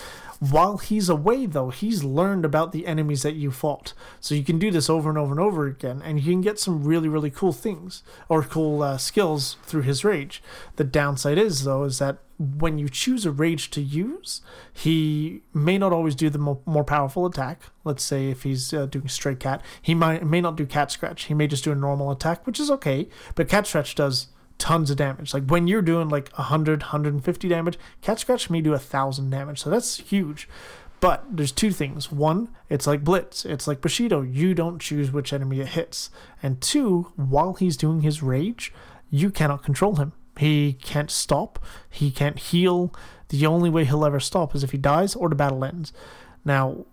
[0.50, 3.94] While he's away, though, he's learned about the enemies that you fought.
[4.18, 6.58] So you can do this over and over and over again, and you can get
[6.58, 10.42] some really, really cool things or cool uh, skills through his rage.
[10.74, 14.40] The downside is, though, is that when you choose a rage to use,
[14.72, 17.62] he may not always do the mo- more powerful attack.
[17.84, 21.26] Let's say if he's uh, doing stray cat, he might may not do cat scratch.
[21.26, 23.08] He may just do a normal attack, which is okay.
[23.36, 24.26] But cat scratch does
[24.62, 25.34] tons of damage.
[25.34, 29.60] Like when you're doing like 100, 150 damage, Cat Scratch may do a 1,000 damage.
[29.60, 30.48] So that's huge.
[31.00, 32.12] But there's two things.
[32.12, 33.44] One, it's like Blitz.
[33.44, 34.22] It's like Bushido.
[34.22, 36.10] You don't choose which enemy it hits.
[36.40, 38.72] And two, while he's doing his rage,
[39.10, 40.12] you cannot control him.
[40.38, 41.58] He can't stop.
[41.90, 42.94] He can't heal.
[43.30, 45.92] The only way he'll ever stop is if he dies or the battle ends.
[46.44, 46.86] Now,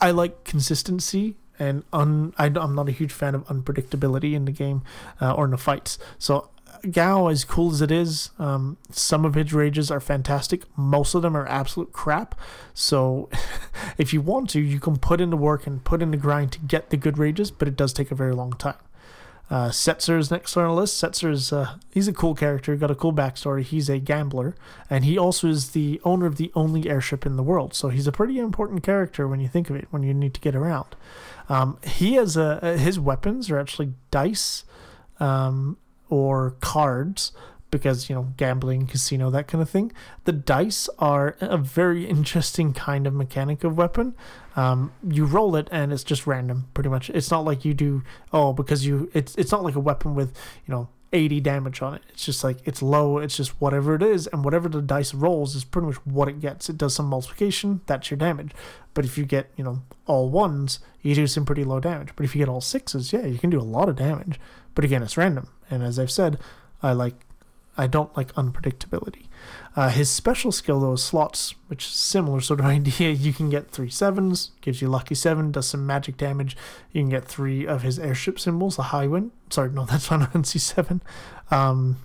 [0.00, 4.52] I like consistency and un, I, am not a huge fan of unpredictability in the
[4.52, 4.82] game
[5.20, 6.00] uh, or in the fights.
[6.18, 6.50] So
[6.90, 10.64] Gao, as cool as it is, um, some of his rages are fantastic.
[10.76, 12.38] Most of them are absolute crap.
[12.74, 13.28] So,
[13.98, 16.52] if you want to, you can put in the work and put in the grind
[16.52, 18.76] to get the good rages, but it does take a very long time.
[19.50, 21.02] Uh, Setzer is next on our list.
[21.02, 23.62] Setzer is uh, he's a cool character, got a cool backstory.
[23.62, 24.54] He's a gambler,
[24.88, 27.74] and he also is the owner of the only airship in the world.
[27.74, 29.88] So he's a pretty important character when you think of it.
[29.90, 30.94] When you need to get around,
[31.48, 34.62] um, he has a his weapons are actually dice.
[35.18, 35.78] Um,
[36.10, 37.32] or cards
[37.70, 39.92] because you know gambling casino that kind of thing.
[40.24, 44.14] The dice are a very interesting kind of mechanic of weapon.
[44.56, 47.10] Um, you roll it and it's just random pretty much.
[47.10, 50.36] It's not like you do oh because you it's it's not like a weapon with
[50.66, 52.02] you know 80 damage on it.
[52.10, 55.54] It's just like it's low it's just whatever it is and whatever the dice rolls
[55.54, 56.68] is pretty much what it gets.
[56.68, 58.52] It does some multiplication that's your damage.
[58.94, 62.10] But if you get you know all ones you do some pretty low damage.
[62.16, 64.40] But if you get all sixes yeah you can do a lot of damage
[64.74, 65.48] but again, it's random.
[65.70, 66.38] And as I've said,
[66.82, 67.14] I like
[67.76, 69.26] I don't like unpredictability.
[69.76, 73.10] Uh, his special skill though is slots, which is similar sort of idea.
[73.10, 76.56] You can get three sevens, gives you lucky seven, does some magic damage.
[76.92, 79.30] You can get three of his airship symbols, the Highwind.
[79.50, 81.02] Sorry, no, that's Final Fantasy seven.
[81.50, 81.96] Um,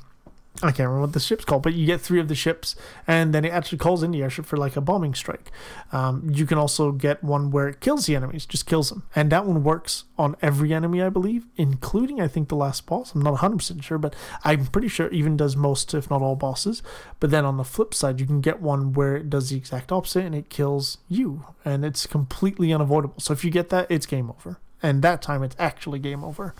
[0.63, 3.34] I can't remember what the ship's called, but you get three of the ships, and
[3.34, 5.52] then it actually calls in the airship for like a bombing strike.
[5.91, 9.30] Um, you can also get one where it kills the enemies, just kills them, and
[9.32, 13.13] that one works on every enemy, I believe, including I think the last boss.
[13.13, 14.15] I'm not 100 percent sure, but
[14.46, 16.82] I'm pretty sure even does most, if not all, bosses.
[17.20, 19.91] But then on the flip side, you can get one where it does the exact
[19.91, 23.20] opposite and it kills you, and it's completely unavoidable.
[23.20, 26.56] So if you get that, it's game over, and that time it's actually game over.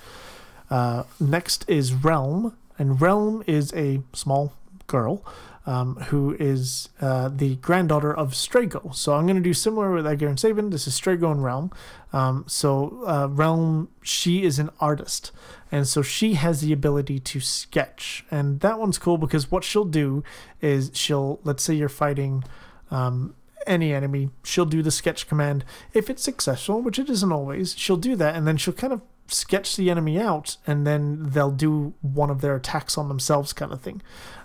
[0.70, 4.54] Uh, next is Relm and Relm is a small
[4.88, 5.24] girl
[5.66, 8.94] um, who is uh, the granddaughter of Strago.
[8.94, 10.70] So I'm going to do similar with Edgar and Sabin.
[10.70, 11.72] This is Strago and Relm.
[12.14, 15.32] Um, so uh, Relm, she is an artist,
[15.72, 19.86] and so she has the ability to sketch, and that one's cool because what she'll
[19.86, 20.24] do
[20.62, 22.44] is she'll let's say you're fighting.
[22.92, 23.36] Um,
[23.68, 25.66] any enemy, she'll do the sketch command.
[25.92, 29.02] If it's successful, which it isn't always, she'll do that, and then she'll kind of
[29.28, 33.72] sketch the enemy out and then they'll do one of their attacks on themselves kind
[33.72, 34.02] of thing.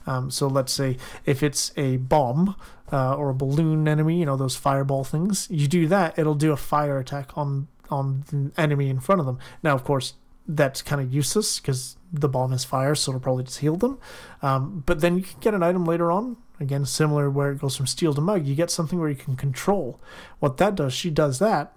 [0.07, 2.57] Um, so let's say if it's a bomb
[2.93, 6.53] uh, or a balloon enemy you know those fireball things you do that it'll do
[6.53, 9.39] a fire attack on on the enemy in front of them.
[9.63, 10.15] Now of course
[10.49, 13.99] that's kind of useless because the bomb is fire so it'll probably just heal them.
[14.43, 17.77] Um, but then you can get an item later on again similar where it goes
[17.77, 20.01] from steal to mug you get something where you can control.
[20.39, 21.75] What that does she does that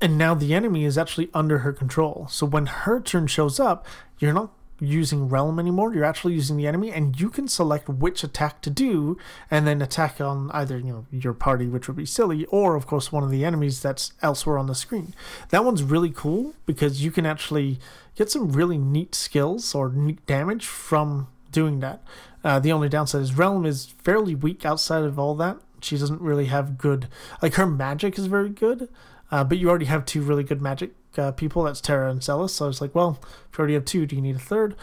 [0.00, 2.26] and now the enemy is actually under her control.
[2.30, 3.86] So when her turn shows up,
[4.18, 5.94] you're not using Relm anymore.
[5.94, 9.16] You're actually using the enemy, and you can select which attack to do,
[9.50, 12.86] and then attack on either you know your party, which would be silly, or of
[12.86, 15.14] course one of the enemies that's elsewhere on the screen.
[15.50, 17.78] That one's really cool because you can actually
[18.14, 22.02] get some really neat skills or neat damage from doing that.
[22.42, 25.58] Uh, the only downside is Relm is fairly weak outside of all that.
[25.80, 27.08] She doesn't really have good,
[27.42, 28.88] like her magic is very good,
[29.34, 31.64] uh, but you already have two really good magic uh, people.
[31.64, 32.54] That's Terra and Celes.
[32.54, 34.76] So I was like, well, if you already have two, do you need a third?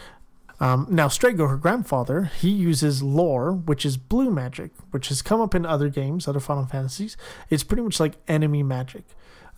[0.60, 5.40] Um, now, Strago, her grandfather, he uses lore, which is blue magic, which has come
[5.40, 7.16] up in other games, other Final Fantasies.
[7.48, 9.04] It's pretty much like enemy magic.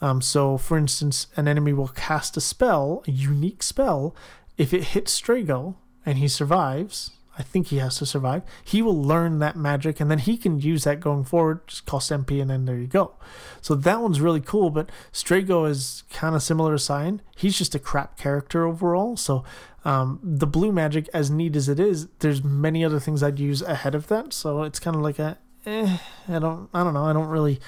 [0.01, 4.15] Um, so, for instance, an enemy will cast a spell, a unique spell.
[4.57, 5.75] If it hits Strago,
[6.07, 8.43] and he survives, I think he has to survive.
[8.65, 11.67] He will learn that magic, and then he can use that going forward.
[11.67, 13.15] Just cost MP, and then there you go.
[13.61, 14.71] So that one's really cool.
[14.71, 17.23] But Strago is kind of similar to Cyan.
[17.37, 19.17] He's just a crap character overall.
[19.17, 19.45] So
[19.85, 23.63] um, the blue magic, as neat as it is, there's many other things I'd use
[23.63, 24.33] ahead of that.
[24.33, 27.05] So it's kind of like a, eh, I don't, I don't know.
[27.05, 27.61] I don't really,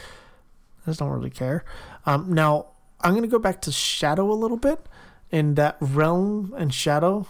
[0.87, 1.65] I just don't really care.
[2.07, 2.69] Um, now
[3.01, 4.81] I'm gonna go back to Shadow a little bit.
[5.29, 7.27] In that Relm and Shadow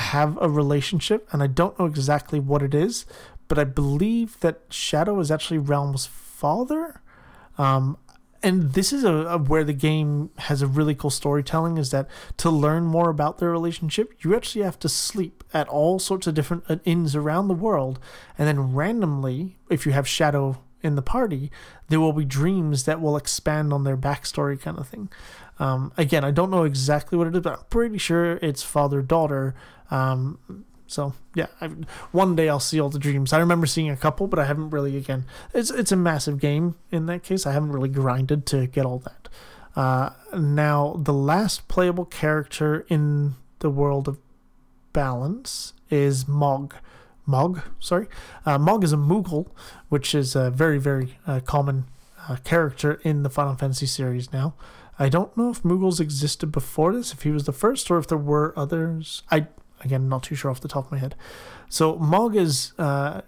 [0.00, 3.06] have a relationship, and I don't know exactly what it is,
[3.48, 7.00] but I believe that Shadow is actually Relm's father.
[7.58, 7.96] Um,
[8.42, 12.08] and this is a, a, where the game has a really cool storytelling is that
[12.38, 16.34] to learn more about their relationship you actually have to sleep at all sorts of
[16.34, 17.98] different uh, inns around the world
[18.38, 21.50] and then randomly if you have shadow in the party
[21.88, 25.10] there will be dreams that will expand on their backstory kind of thing
[25.60, 29.00] um, again i don't know exactly what it is but i'm pretty sure it's father
[29.00, 29.54] daughter
[29.92, 31.68] um, so yeah, I,
[32.10, 33.32] one day I'll see all the dreams.
[33.32, 34.96] I remember seeing a couple, but I haven't really.
[34.96, 37.46] Again, it's it's a massive game in that case.
[37.46, 39.28] I haven't really grinded to get all that.
[39.76, 44.18] Uh, now the last playable character in the world of
[44.92, 46.74] balance is Mog.
[47.24, 48.08] Mog, sorry.
[48.44, 49.46] Uh, Mog is a Moogle,
[49.90, 51.84] which is a very very uh, common
[52.28, 54.54] uh, character in the Final Fantasy series now.
[55.00, 58.06] I don't know if Moogles existed before this, if he was the first, or if
[58.06, 59.22] there were others.
[59.30, 59.48] I
[59.82, 61.14] Again, not too sure off the top of my head.
[61.68, 63.22] So Mog is uh,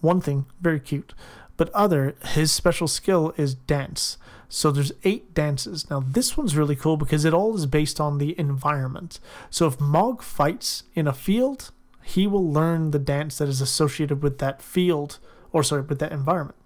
[0.00, 1.14] one thing, very cute,
[1.56, 4.18] but other, his special skill is dance.
[4.48, 5.88] So there's eight dances.
[5.90, 9.20] Now this one's really cool because it all is based on the environment.
[9.50, 11.70] So if Mog fights in a field,
[12.02, 15.18] he will learn the dance that is associated with that field,
[15.52, 16.56] or sorry, with that environment.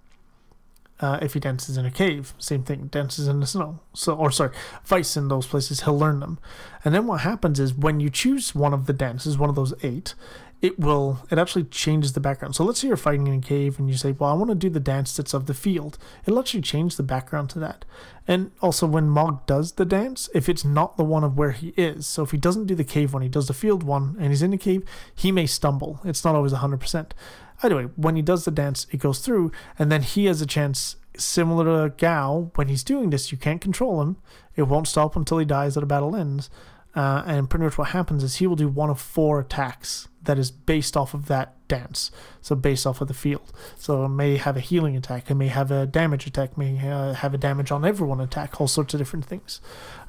[1.01, 2.89] Uh, if he dances in a cave, same thing.
[2.89, 4.53] Dances in the snow, so or sorry,
[4.85, 6.39] fights in those places, he'll learn them.
[6.85, 9.73] And then what happens is when you choose one of the dances, one of those
[9.83, 10.15] eight,
[10.61, 12.55] it will it actually changes the background.
[12.55, 14.55] So let's say you're fighting in a cave and you say, "Well, I want to
[14.55, 17.85] do the dance that's of the field." It'll actually change the background to that.
[18.29, 21.73] And also, when Mog does the dance, if it's not the one of where he
[21.77, 24.29] is, so if he doesn't do the cave one, he does the field one, and
[24.29, 24.85] he's in the cave,
[25.15, 26.01] he may stumble.
[26.05, 27.15] It's not always hundred percent.
[27.63, 30.97] Anyway, when he does the dance, it goes through, and then he has a chance
[31.17, 32.51] similar to Gau.
[32.55, 34.17] When he's doing this, you can't control him.
[34.57, 36.51] It won't stop until he dies or the battle ends.
[36.95, 40.39] Uh, and pretty much what happens is he will do one of four attacks that
[40.39, 42.11] is based off of that dance.
[42.41, 43.53] So based off of the field.
[43.77, 45.31] So it may have a healing attack.
[45.31, 46.59] It may have a damage attack.
[46.59, 48.61] May uh, have a damage on everyone attack.
[48.61, 49.61] All sorts of different things.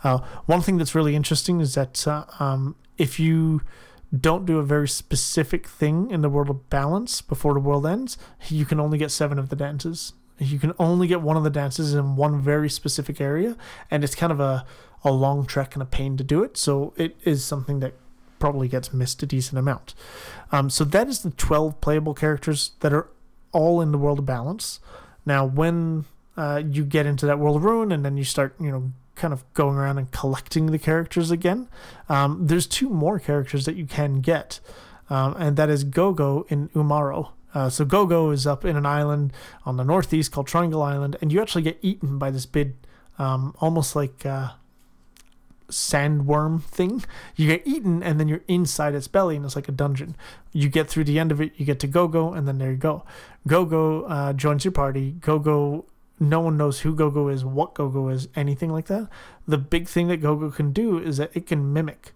[0.04, 3.62] Uh, one thing that's really interesting is that uh, um, if you
[4.18, 8.18] don't do a very specific thing in the world of balance before the world ends,
[8.48, 10.14] you can only get seven of the dances.
[10.38, 13.56] You can only get one of the dances in one very specific area,
[13.90, 14.66] and it's kind of a,
[15.04, 16.58] a long trek and a pain to do it.
[16.58, 17.94] So it is something that
[18.40, 19.94] probably gets missed a decent amount.
[20.52, 23.08] Um, so that is the 12 playable characters that are
[23.52, 24.80] all in the world of balance.
[25.26, 28.72] Now, when uh, you get into that world of ruin and then you start, you
[28.72, 31.70] know, kind of going around and collecting the characters again,
[32.10, 34.60] um, there's two more characters that you can get,
[35.10, 37.30] um, and that is Gogo in Umaro.
[37.54, 39.32] Uh, so Gogo is up in an island
[39.64, 42.74] on the northeast called Triangle Island, and you actually get eaten by this big,
[43.20, 44.52] um, almost like uh,
[45.70, 47.04] sandworm thing.
[47.36, 50.16] You get eaten, and then you're inside its belly, and it's like a dungeon.
[50.52, 52.78] You get through the end of it, you get to Gogo, and then there you
[52.78, 53.06] go.
[53.46, 55.12] Gogo uh, joins your party.
[55.20, 55.86] Gogo
[56.22, 59.10] no one knows who Gogo is, what Gogo is, anything like that.
[59.48, 62.14] The big thing that Gogo can do is that it can mimic.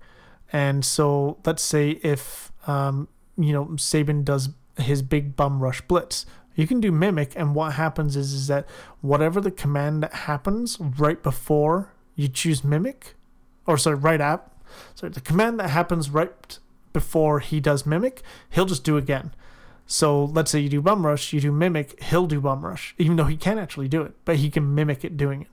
[0.54, 6.28] And so let's say if um, you know Sabin does his big bum rush blitz,
[6.56, 8.68] you can do mimic, and what happens is is that
[9.02, 13.16] whatever the command that happens right before you choose mimic,
[13.66, 14.48] or sorry, right at
[14.94, 16.60] sorry, the command that happens right
[16.94, 19.34] before he does mimic, he'll just do again.
[19.88, 23.18] So let's say you do bum rush, you do mimic, he'll do bum rush, even
[23.18, 25.48] though he can't actually do it, but he can mimic it doing it.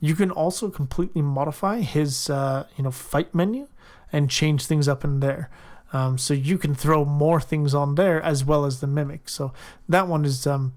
[0.00, 3.66] You can also completely modify his uh, you know fight menu
[4.12, 5.50] and change things up in there.
[5.92, 9.28] Um, so you can throw more things on there as well as the mimic.
[9.28, 9.54] So
[9.88, 10.74] that one is um,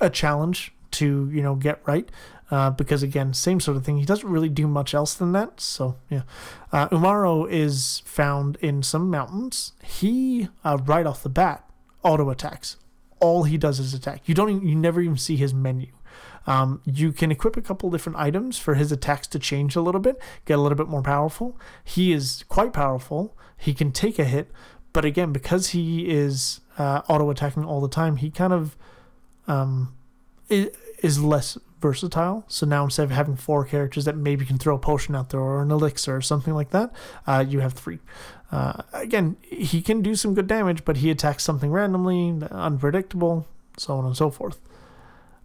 [0.00, 2.10] a challenge to you know get right.
[2.48, 3.96] Uh, because again, same sort of thing.
[3.96, 5.60] He doesn't really do much else than that.
[5.60, 6.22] So yeah,
[6.72, 9.72] uh, Umaro is found in some mountains.
[9.82, 11.65] He uh, right off the bat
[12.06, 12.76] auto attacks.
[13.20, 14.28] All he does is attack.
[14.28, 15.88] You don't even, you never even see his menu.
[16.46, 20.00] Um, you can equip a couple different items for his attacks to change a little
[20.00, 21.58] bit, get a little bit more powerful.
[21.82, 23.36] He is quite powerful.
[23.58, 24.52] He can take a hit,
[24.92, 28.76] but again, because he is uh, auto attacking all the time, he kind of
[29.48, 29.94] um,
[30.48, 32.44] is less versatile.
[32.48, 35.40] So now instead of having four characters that maybe can throw a potion out there
[35.40, 36.92] or an elixir or something like that,
[37.26, 37.98] uh, you have three.
[38.52, 43.96] Uh, again, he can do some good damage, but he attacks something randomly, unpredictable, so
[43.96, 44.60] on and so forth.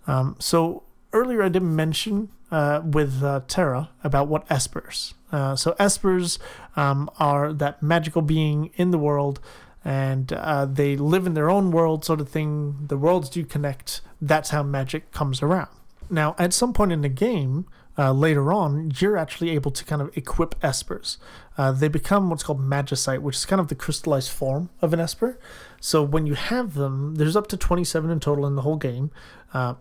[0.08, 0.84] Um, so
[1.14, 5.14] earlier I didn't mention uh, with uh, Terra about what espers.
[5.32, 6.38] Uh, so espers
[6.76, 9.40] um, are that magical being in the world,
[9.84, 12.86] and uh, they live in their own world, sort of thing.
[12.88, 14.02] The worlds do connect.
[14.22, 15.70] That's how magic comes around.
[16.10, 17.66] Now, at some point in the game,
[17.98, 21.18] uh, later on, you're actually able to kind of equip espers.
[21.58, 25.00] Uh, they become what's called magicite, which is kind of the crystallized form of an
[25.00, 25.40] esper.
[25.80, 29.12] So when you have them, there's up to 27 in total in the whole game.
[29.54, 29.76] Uh,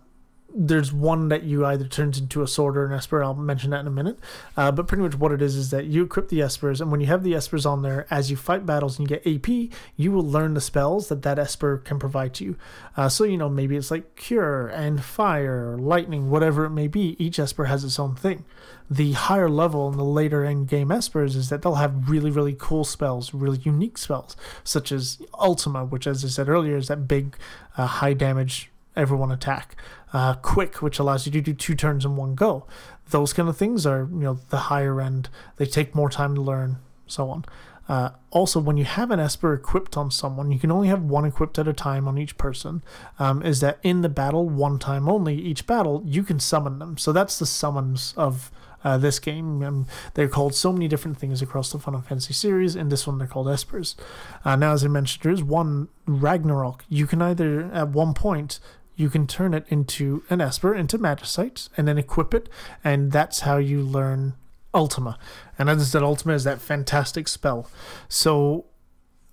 [0.55, 3.22] there's one that you either turns into a sword or an esper.
[3.22, 4.18] I'll mention that in a minute.
[4.57, 7.01] Uh, but pretty much what it is is that you equip the espers, and when
[7.01, 10.12] you have the espers on there, as you fight battles and you get AP, you
[10.12, 12.57] will learn the spells that that esper can provide to you.
[12.96, 16.88] Uh, so you know maybe it's like cure and fire, or lightning, whatever it may
[16.88, 17.16] be.
[17.18, 18.44] Each esper has its own thing.
[18.90, 22.57] The higher level and the later end game espers is that they'll have really really
[22.59, 27.07] cool spells, really unique spells, such as Ultima, which as I said earlier is that
[27.07, 27.36] big
[27.76, 29.76] uh, high damage everyone attack.
[30.13, 32.67] Uh, quick, which allows you to do two turns in one go.
[33.11, 35.29] Those kind of things are, you know, the higher end.
[35.57, 37.45] They take more time to learn, so on.
[37.91, 41.25] Uh, also, when you have an Esper equipped on someone, you can only have one
[41.25, 42.85] equipped at a time on each person.
[43.19, 46.97] Um, is that in the battle, one time only, each battle, you can summon them.
[46.99, 48.53] So that's the summons of
[48.85, 49.63] uh, this game.
[49.63, 52.77] Um, they're called so many different things across the Final Fantasy series.
[52.77, 53.97] In this one, they're called Espers.
[54.45, 56.85] Uh, now, as I mentioned, there is one Ragnarok.
[56.89, 58.61] You can either, at one point,
[59.01, 62.51] you can turn it into an Esper, into Magicite, and then equip it,
[62.84, 64.34] and that's how you learn
[64.74, 65.18] Ultima.
[65.59, 67.70] And as I said, Ultima is that fantastic spell.
[68.11, 68.66] So,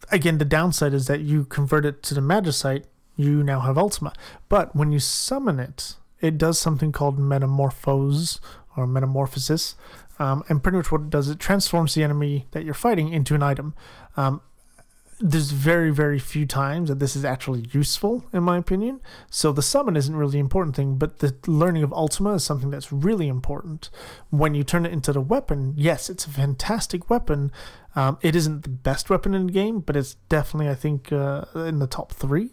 [0.09, 2.85] again, the downside is that you convert it to the Magicite,
[3.17, 4.13] you now have Ultima.
[4.47, 8.39] But when you summon it, it does something called Metamorphose
[8.77, 9.75] or Metamorphosis.
[10.17, 13.35] Um, and pretty much what it does, it transforms the enemy that you're fighting into
[13.35, 13.75] an item.
[14.15, 14.41] Um,
[15.19, 19.01] there's very very few times that this is actually useful in my opinion.
[19.29, 22.69] So the summon isn't really the important thing but the learning of ultima is something
[22.69, 23.89] that's really important.
[24.29, 27.51] When you turn it into the weapon yes it's a fantastic weapon.
[27.95, 31.45] Um, it isn't the best weapon in the game but it's definitely i think uh,
[31.55, 32.51] in the top three.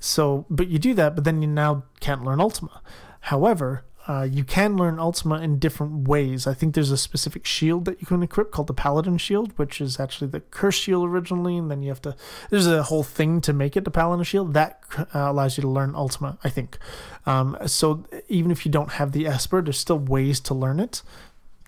[0.00, 2.82] So but you do that but then you now can't learn ultima.
[3.20, 6.46] However uh, you can learn Ultima in different ways.
[6.46, 9.82] I think there's a specific shield that you can equip called the Paladin Shield, which
[9.82, 12.16] is actually the Curse Shield originally, and then you have to.
[12.48, 15.68] There's a whole thing to make it the Paladin Shield that uh, allows you to
[15.68, 16.38] learn Ultima.
[16.42, 16.78] I think.
[17.26, 21.02] Um, so even if you don't have the Esper, there's still ways to learn it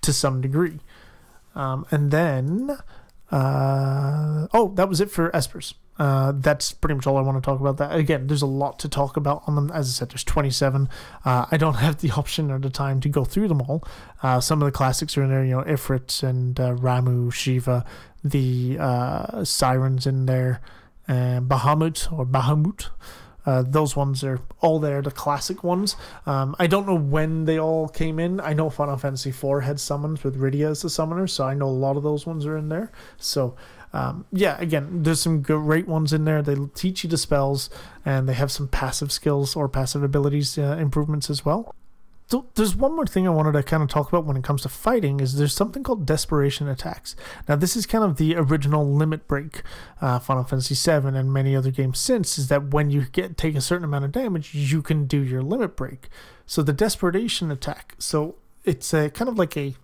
[0.01, 0.81] to some degree.
[1.55, 2.79] Um, and then,
[3.31, 5.75] uh, oh, that was it for Espers.
[5.99, 7.77] Uh, that's pretty much all I want to talk about.
[7.77, 9.71] That again, there's a lot to talk about on them.
[9.71, 10.89] As I said, there's 27.
[11.25, 13.85] Uh, I don't have the option or the time to go through them all.
[14.23, 17.85] Uh, some of the classics are in there, you know, Ifrit and uh, Ramuh, Shiva,
[18.25, 20.61] the uh, Sirens in there,
[21.07, 22.89] and Bahamut or Bahamut.
[23.51, 25.97] Uh, those ones are all there, the classic ones.
[26.25, 28.39] Um, I don't know when they all came in.
[28.41, 31.67] I know Final Fantasy IV had summons with Rydia as the summoner, so I know
[31.67, 32.93] a lot of those ones are in there.
[33.17, 33.57] So
[33.93, 36.43] um, yeah, again, there's some great ones in there.
[36.43, 37.71] They teach you the spells,
[38.05, 41.75] and they have some passive skills or passive abilities uh, improvements as well.
[42.31, 44.63] So there's one more thing I wanted to kind of talk about when it comes
[44.63, 47.17] to fighting is there's something called desperation attacks.
[47.49, 49.63] Now this is kind of the original limit break,
[50.01, 53.57] uh, Final Fantasy VII and many other games since is that when you get take
[53.57, 56.09] a certain amount of damage, you can do your limit break.
[56.47, 59.75] So the desperation attack, so it's a kind of like a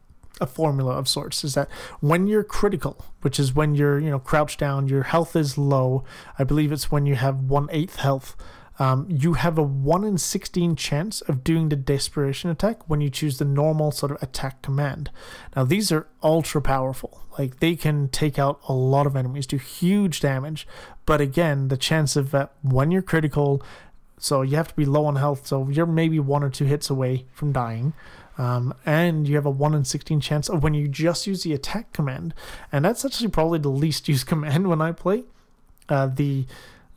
[0.41, 1.69] a formula of sorts is that
[2.01, 6.05] when you're critical, which is when you're you know crouched down, your health is low.
[6.39, 8.37] I believe it's when you have one eighth health.
[8.79, 13.09] Um, you have a 1 in 16 chance of doing the desperation attack when you
[13.09, 15.11] choose the normal sort of attack command.
[15.55, 17.23] Now, these are ultra powerful.
[17.39, 20.67] Like, they can take out a lot of enemies, do huge damage.
[21.07, 23.63] But again, the chance of that when you're critical,
[24.19, 26.91] so you have to be low on health, so you're maybe one or two hits
[26.91, 27.95] away from dying.
[28.39, 31.55] Um, and you have a 1 in 16 chance of when you just use the
[31.55, 32.35] attack command.
[32.71, 35.25] And that's actually probably the least used command when I play.
[35.89, 36.47] Uh, the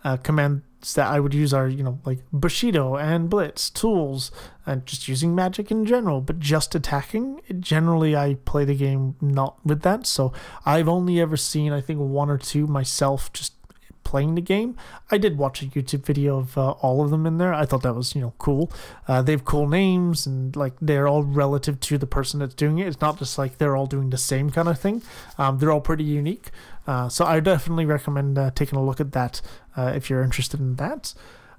[0.03, 4.31] uh, commands that I would use are, you know, like Bushido and Blitz, tools,
[4.65, 7.41] and just using magic in general, but just attacking.
[7.59, 10.07] Generally, I play the game not with that.
[10.07, 10.31] So
[10.65, 13.53] I've only ever seen, I think, one or two myself just
[14.09, 14.75] playing the game.
[15.11, 17.53] I did watch a YouTube video of uh, all of them in there.
[17.53, 18.71] I thought that was you know cool.
[19.07, 22.79] Uh, they have cool names and like they're all relative to the person that's doing
[22.79, 22.87] it.
[22.87, 25.03] It's not just like they're all doing the same kind of thing.
[25.37, 26.49] Um, they're all pretty unique.
[26.87, 29.41] Uh, so I definitely recommend uh, taking a look at that
[29.79, 31.13] uh, if you're interested in that.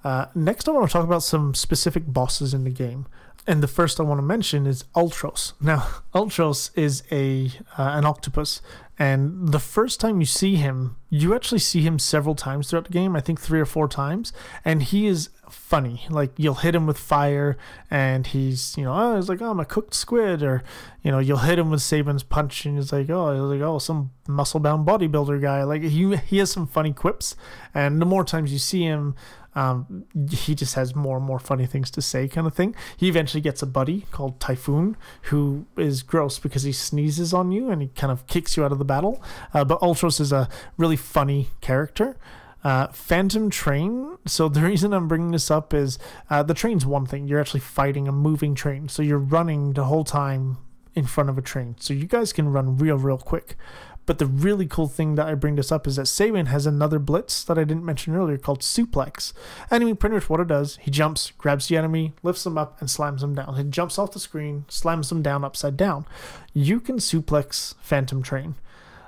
[0.05, 3.07] Uh, next, I want to talk about some specific bosses in the game.
[3.47, 5.55] And the first I want to mention is Ultros.
[5.61, 8.61] Now, Ultros is a an octopus,
[8.99, 12.93] And the first time you see him, you actually see him several times throughout the
[12.93, 14.33] game, I think three or four times,
[14.65, 16.07] and he is funny.
[16.11, 17.57] Like you'll hit him with fire
[17.91, 20.63] and he's, you know, oh, he's like, oh, I'm a cooked squid, or
[21.03, 23.79] you know, you'll hit him with Sabin's punch and he's like, oh, he's like, oh,
[23.79, 25.63] some muscle bound bodybuilder guy.
[25.65, 27.37] Like he he has some funny quips,
[27.75, 29.15] and the more times you see him,
[29.55, 32.75] um, he just has more and more funny things to say, kind of thing.
[32.97, 37.71] He eventually gets a buddy called Typhoon, who is gross because he sneezes on you
[37.71, 39.23] and he kind of kicks you out of the battle.
[39.53, 42.17] Uh, but Ultros is a really funny character.
[42.63, 44.19] Uh, Phantom Train.
[44.27, 45.99] So the reason I'm bringing this up is
[46.29, 47.27] uh, the train's one thing.
[47.27, 50.59] You're actually fighting a moving train, so you're running the whole time
[50.95, 51.77] in front of a train.
[51.79, 53.57] So you guys can run real, real quick.
[54.07, 56.99] But the really cool thing that I bring this up is that Sabin has another
[56.99, 59.33] blitz that I didn't mention earlier called Suplex.
[59.71, 62.91] Enemy, pretty much what it does, he jumps, grabs the enemy, lifts them up, and
[62.91, 63.55] slams them down.
[63.55, 66.07] He jumps off the screen, slams them down upside down.
[66.53, 68.57] You can suplex Phantom Train.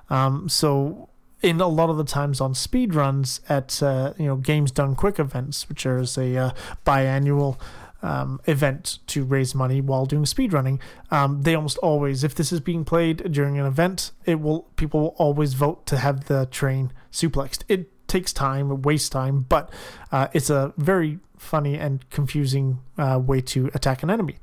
[0.09, 1.09] Um, so
[1.43, 4.95] in a lot of the times on speed runs at uh, you know games done
[4.95, 6.51] quick events, which is a uh,
[6.86, 7.59] biannual
[8.03, 10.80] um, event to raise money while doing speedrunning.
[11.11, 15.01] Um, they almost always, if this is being played during an event, it will people
[15.01, 17.62] will always vote to have the train suplexed.
[17.68, 19.70] It takes time, it wastes time, but
[20.11, 24.36] uh, it's a very funny and confusing uh, way to attack an enemy.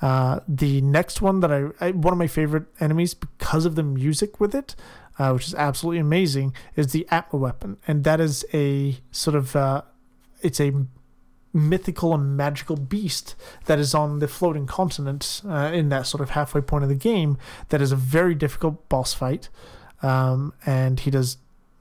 [0.00, 3.84] Uh, the next one that I, I, one of my favorite enemies because of the
[3.84, 4.74] music with it,
[5.18, 9.54] uh, which is absolutely amazing, is the Atma weapon, and that is a sort of
[9.56, 9.82] uh,
[10.40, 10.72] it's a
[11.52, 13.34] mythical and magical beast
[13.66, 16.96] that is on the floating continent uh, in that sort of halfway point of the
[16.96, 17.36] game
[17.68, 19.48] that is a very difficult boss fight.
[20.02, 21.36] Um, and he does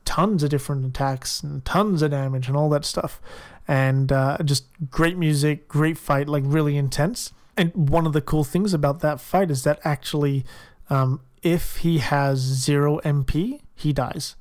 [0.05, 3.21] tons of different attacks and tons of damage and all that stuff.
[3.67, 7.31] And uh, just great music great fight like really intense.
[7.55, 10.43] And one of the cool things about that fight is that actually
[10.89, 14.35] um, if he has zero mp he dies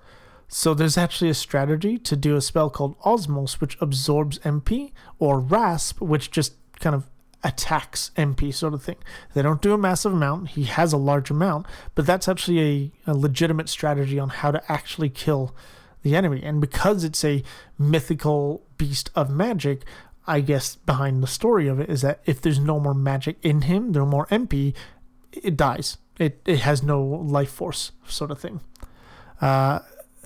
[0.52, 4.90] so there's actually a strategy to do a spell called Osmose, which absorbs MP,
[5.20, 7.04] or Rasp, which just kind of
[7.44, 8.96] attacks MP sort of thing.
[9.32, 10.50] They don't do a massive amount.
[10.50, 14.60] He has a large amount, but that's actually a, a legitimate strategy on how to
[14.70, 15.54] actually kill
[16.02, 16.42] the enemy.
[16.42, 17.44] And because it's a
[17.78, 19.82] mythical beast of magic,
[20.26, 23.62] I guess behind the story of it is that if there's no more magic in
[23.62, 24.74] him, no more MP,
[25.32, 25.96] it dies.
[26.20, 28.60] It it has no life force, sort of thing.
[29.40, 29.78] Uh,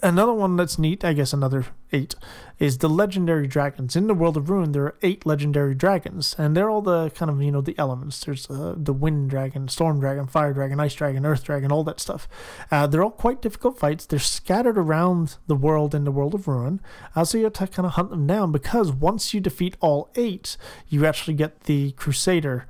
[0.02, 2.16] another one that's neat, I guess another eight,
[2.58, 3.94] is the legendary dragons.
[3.94, 7.30] In the world of Ruin, there are eight legendary dragons, and they're all the kind
[7.30, 8.24] of, you know, the elements.
[8.24, 12.00] There's uh, the wind dragon, storm dragon, fire dragon, ice dragon, earth dragon, all that
[12.00, 12.28] stuff.
[12.72, 14.04] Uh, they're all quite difficult fights.
[14.04, 16.80] They're scattered around the world in the world of Ruin,
[17.14, 20.10] uh, so you have to kind of hunt them down because once you defeat all
[20.16, 20.56] eight,
[20.88, 22.66] you actually get the Crusader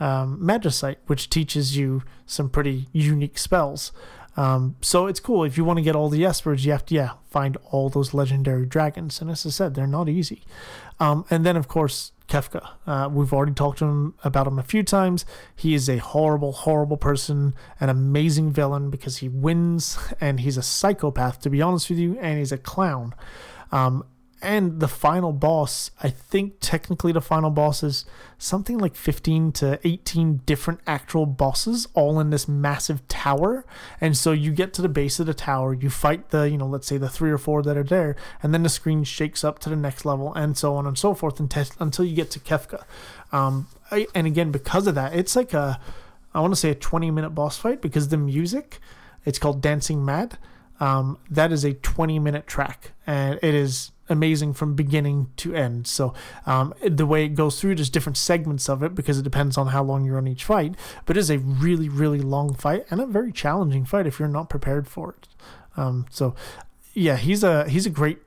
[0.00, 3.92] um, Magicite, which teaches you some pretty unique spells.
[4.36, 5.42] Um, so it's cool.
[5.42, 8.14] If you want to get all the Espers, you have to, yeah, find all those
[8.14, 9.20] legendary dragons.
[9.20, 10.42] And as I said, they're not easy.
[11.00, 12.68] Um, and then, of course, Kefka.
[12.86, 15.24] Uh, we've already talked to him about him a few times.
[15.56, 20.62] He is a horrible, horrible person, an amazing villain because he wins and he's a
[20.62, 23.14] psychopath, to be honest with you, and he's a clown.
[23.72, 24.04] Um,
[24.40, 28.04] and the final boss, I think technically the final boss is
[28.38, 33.64] something like 15 to 18 different actual bosses all in this massive tower.
[34.00, 36.66] And so you get to the base of the tower, you fight the, you know,
[36.66, 39.58] let's say the three or four that are there, and then the screen shakes up
[39.60, 42.84] to the next level and so on and so forth until you get to Kefka.
[43.32, 45.80] Um, I, and again, because of that, it's like a,
[46.32, 48.78] I want to say a 20 minute boss fight because the music,
[49.24, 50.38] it's called Dancing Mad.
[50.80, 55.86] Um, that is a 20 minute track and it is amazing from beginning to end.
[55.86, 56.14] So
[56.46, 59.68] um, the way it goes through, there's different segments of it because it depends on
[59.68, 60.74] how long you're on each fight.
[61.06, 64.28] But it is a really, really long fight and a very challenging fight if you're
[64.28, 65.28] not prepared for it.
[65.76, 66.34] Um, so
[66.94, 68.18] yeah, he's a he's a great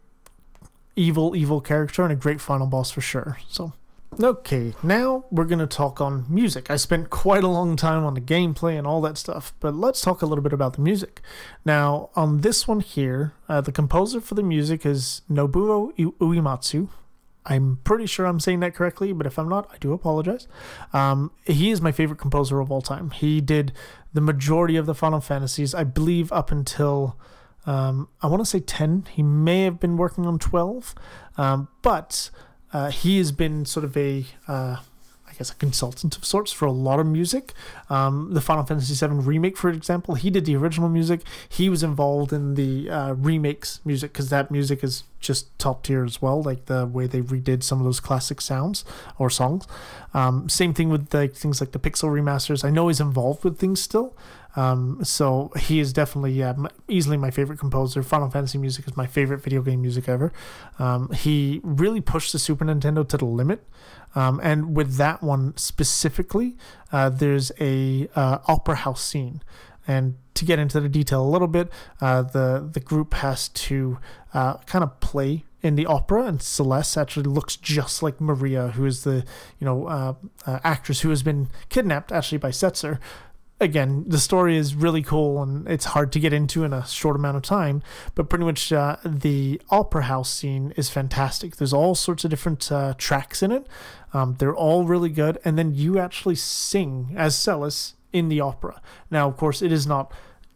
[0.95, 3.37] evil, evil character and a great final boss for sure.
[3.49, 3.73] So
[4.19, 6.69] Okay, now we're going to talk on music.
[6.69, 10.01] I spent quite a long time on the gameplay and all that stuff, but let's
[10.01, 11.21] talk a little bit about the music.
[11.63, 16.89] Now, on this one here, uh, the composer for the music is Nobuo Uematsu.
[17.45, 20.45] I'm pretty sure I'm saying that correctly, but if I'm not, I do apologize.
[20.91, 23.11] Um, he is my favorite composer of all time.
[23.11, 23.71] He did
[24.13, 27.17] the majority of the Final Fantasies, I believe, up until
[27.65, 29.07] um, I want to say 10.
[29.13, 30.95] He may have been working on 12,
[31.37, 32.29] um, but
[32.73, 34.77] uh, he has been sort of a, uh,
[35.27, 37.53] I guess, a consultant of sorts for a lot of music.
[37.89, 41.21] Um, the Final Fantasy VII remake, for example, he did the original music.
[41.47, 46.03] He was involved in the uh, remakes music because that music is just top tier
[46.03, 46.41] as well.
[46.41, 48.85] Like the way they redid some of those classic sounds
[49.17, 49.67] or songs.
[50.13, 52.63] Um, same thing with like things like the Pixel remasters.
[52.63, 54.15] I know he's involved with things still.
[54.55, 56.53] Um, so he is definitely yeah,
[56.87, 58.03] easily my favorite composer.
[58.03, 60.31] Final Fantasy music is my favorite video game music ever.
[60.79, 63.65] Um, he really pushed the Super Nintendo to the limit.
[64.13, 66.57] Um, and with that one specifically,
[66.91, 69.41] uh, there's a uh, opera house scene.
[69.87, 71.69] And to get into the detail a little bit,
[72.01, 73.97] uh, the the group has to
[74.33, 78.85] uh, kind of play in the opera, and Celes actually looks just like Maria, who
[78.85, 79.23] is the
[79.59, 80.13] you know uh,
[80.45, 82.99] uh, actress who has been kidnapped actually by Setzer.
[83.61, 87.15] Again, the story is really cool and it's hard to get into in a short
[87.15, 87.83] amount of time,
[88.15, 91.57] but pretty much uh, the opera house scene is fantastic.
[91.57, 93.67] There's all sorts of different uh, tracks in it.
[94.13, 98.81] Um, they're all really good, and then you actually sing as Celes in the opera.
[99.11, 100.11] Now, of course, it is not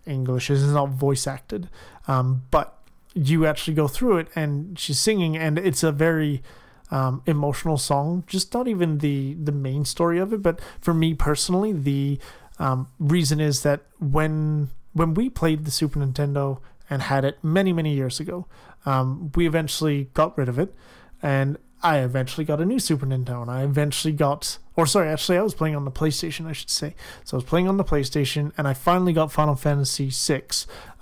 [0.08, 1.70] English, it is not voice acted,
[2.08, 2.76] um, but
[3.14, 6.42] you actually go through it and she's singing, and it's a very
[6.90, 8.24] um, emotional song.
[8.28, 12.20] Just not even the the main story of it, but for me personally, the
[12.60, 17.74] um, reason is that when when we played the Super Nintendo and had it many
[17.74, 18.48] many years ago,
[18.86, 20.74] um, we eventually got rid of it,
[21.22, 25.38] and I eventually got a new Super Nintendo, and I eventually got, or sorry, actually,
[25.38, 26.96] I was playing on the PlayStation, I should say.
[27.24, 30.44] So I was playing on the PlayStation, and I finally got Final Fantasy VI.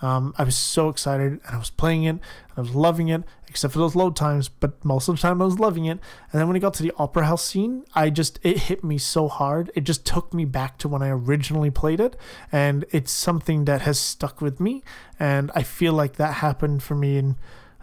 [0.01, 2.21] Um, I was so excited, and I was playing it, and
[2.57, 3.23] I was loving it,
[3.53, 5.99] except for those load times, but most of the time I was loving it.
[6.31, 8.97] And then when it got to the Opera House scene, I just, it hit me
[8.97, 9.71] so hard.
[9.75, 12.17] It just took me back to when I originally played it,
[12.51, 14.81] and it's something that has stuck with me,
[15.19, 17.35] and I feel like that happened for me in,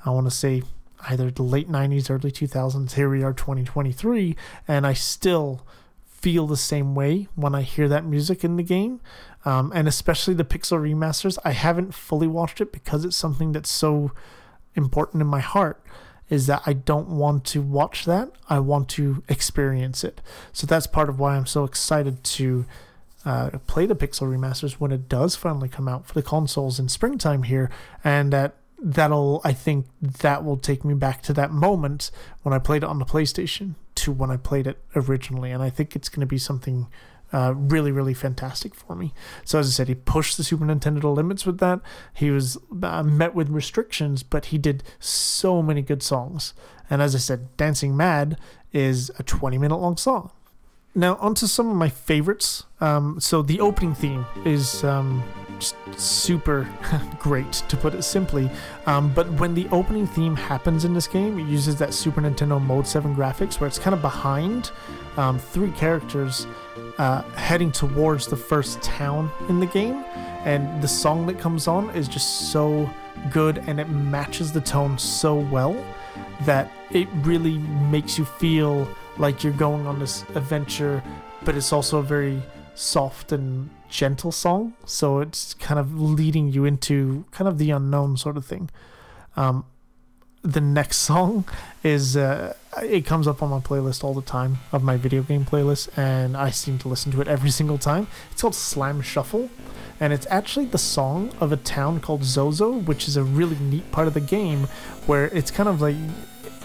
[0.04, 0.64] I want to say,
[1.08, 2.94] either the late 90s, early 2000s.
[2.94, 4.34] Here we are, 2023,
[4.66, 5.64] and I still
[6.04, 9.00] feel the same way when I hear that music in the game.
[9.44, 11.38] Um, and especially the Pixel remasters.
[11.44, 14.10] I haven't fully watched it because it's something that's so
[14.74, 15.82] important in my heart.
[16.28, 18.30] Is that I don't want to watch that.
[18.48, 20.20] I want to experience it.
[20.52, 22.66] So that's part of why I'm so excited to
[23.24, 26.88] uh, play the Pixel remasters when it does finally come out for the consoles in
[26.88, 27.68] springtime here,
[28.04, 32.10] and that that'll I think that will take me back to that moment
[32.42, 35.68] when I played it on the PlayStation to when I played it originally, and I
[35.68, 36.86] think it's going to be something
[37.32, 39.12] uh, really really fantastic for me.
[39.44, 41.80] So as I said, he pushed the Super Nintendo to limits with that.
[42.14, 46.54] He was uh, met with restrictions, but he did so many good songs.
[46.88, 48.38] And as I said, Dancing Mad
[48.72, 50.30] is a 20 minute long song.
[50.94, 52.64] Now, onto some of my favorites.
[52.80, 55.22] Um, so, the opening theme is um,
[55.96, 56.68] super
[57.18, 58.50] great, to put it simply.
[58.86, 62.60] Um, but when the opening theme happens in this game, it uses that Super Nintendo
[62.60, 64.72] Mode 7 graphics where it's kind of behind
[65.16, 66.46] um, three characters
[66.98, 70.04] uh, heading towards the first town in the game.
[70.44, 72.88] And the song that comes on is just so
[73.30, 75.76] good and it matches the tone so well
[76.42, 78.88] that it really makes you feel
[79.20, 81.02] like you're going on this adventure,
[81.44, 82.42] but it's also a very
[82.74, 84.72] soft and gentle song.
[84.86, 88.70] So it's kind of leading you into kind of the unknown sort of thing.
[89.36, 89.66] Um,
[90.42, 91.44] the next song
[91.84, 95.44] is uh, it comes up on my playlist all the time of my video game
[95.44, 98.06] playlist, and I seem to listen to it every single time.
[98.32, 99.50] It's called Slam Shuffle,
[100.00, 103.92] and it's actually the song of a town called Zozo, which is a really neat
[103.92, 104.66] part of the game
[105.04, 105.96] where it's kind of like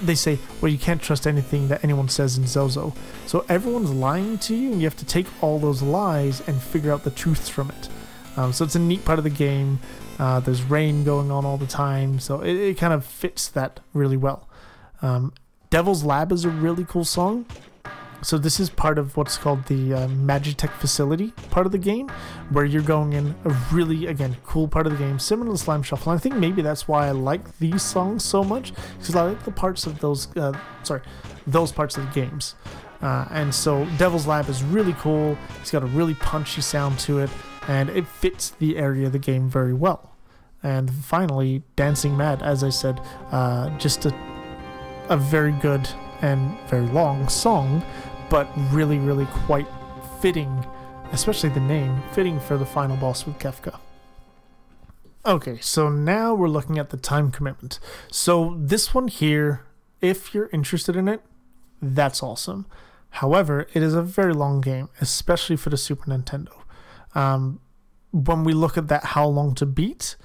[0.01, 2.93] they say, well, you can't trust anything that anyone says in Zozo.
[3.25, 6.91] So everyone's lying to you, and you have to take all those lies and figure
[6.91, 7.89] out the truths from it.
[8.37, 9.79] Um, so it's a neat part of the game.
[10.19, 13.79] Uh, there's rain going on all the time, so it, it kind of fits that
[13.93, 14.47] really well.
[15.01, 15.33] Um,
[15.69, 17.45] Devil's Lab is a really cool song.
[18.26, 22.09] So this is part of what's called the uh, Magitech facility part of the game,
[22.49, 25.84] where you're going in a really again cool part of the game, similar to Slam
[25.84, 26.11] Shuffle.
[26.11, 29.43] And I think maybe that's why I like these songs so much because I like
[29.43, 30.36] the parts of those.
[30.36, 31.01] Uh, sorry,
[31.45, 32.55] those parts of the games.
[32.99, 35.38] Uh, and so Devil's Lab is really cool.
[35.61, 37.30] It's got a really punchy sound to it,
[37.67, 40.15] and it fits the area of the game very well.
[40.63, 42.99] And finally, Dancing Mad, as I said,
[43.32, 44.15] uh, just a
[45.09, 45.88] a very good
[46.21, 47.84] and very long song
[48.30, 49.67] but really, really quite
[50.21, 50.65] fitting,
[51.11, 53.80] especially the name, fitting for the final boss with Kefka.
[55.26, 57.80] Okay, so now we're looking at the time commitment.
[58.11, 59.65] So this one here,
[59.99, 61.21] if you're interested in it,
[61.82, 62.67] that's awesome.
[63.09, 66.51] However, it is a very long game, especially for the Super Nintendo.
[67.15, 67.59] Um,
[68.11, 70.15] when we look at that how long to beat,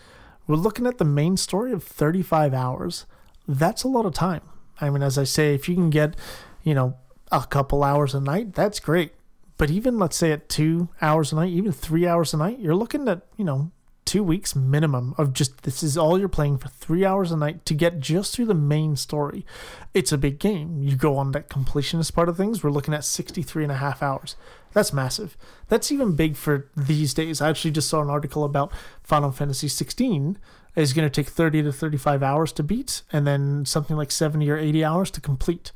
[0.47, 3.07] we're looking at the main story of 35 hours.
[3.47, 4.43] That's a lot of time.
[4.81, 6.15] I mean, as I say, if you can get,
[6.63, 6.97] you know,
[7.31, 9.13] a couple hours a night, that's great.
[9.57, 12.75] But even let's say at two hours a night, even three hours a night, you're
[12.75, 13.71] looking at, you know,
[14.11, 17.65] two weeks minimum of just this is all you're playing for three hours a night
[17.65, 19.47] to get just through the main story.
[19.95, 20.83] It's a big game.
[20.83, 24.03] You go on that completionist part of things, we're looking at 63 and a half
[24.03, 24.35] hours.
[24.73, 25.37] That's massive.
[25.69, 27.41] That's even big for these days.
[27.41, 28.73] I actually just saw an article about
[29.05, 30.39] Final Fantasy 16
[30.75, 34.49] is going to take 30 to 35 hours to beat and then something like 70
[34.51, 35.73] or 80 hours to complete.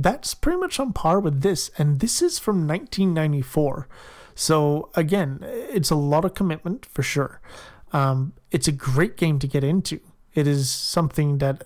[0.00, 3.88] That's pretty much on par with this and this is from 1994.
[4.36, 7.40] So again, it's a lot of commitment for sure.
[7.92, 9.98] Um, it's a great game to get into.
[10.34, 11.64] It is something that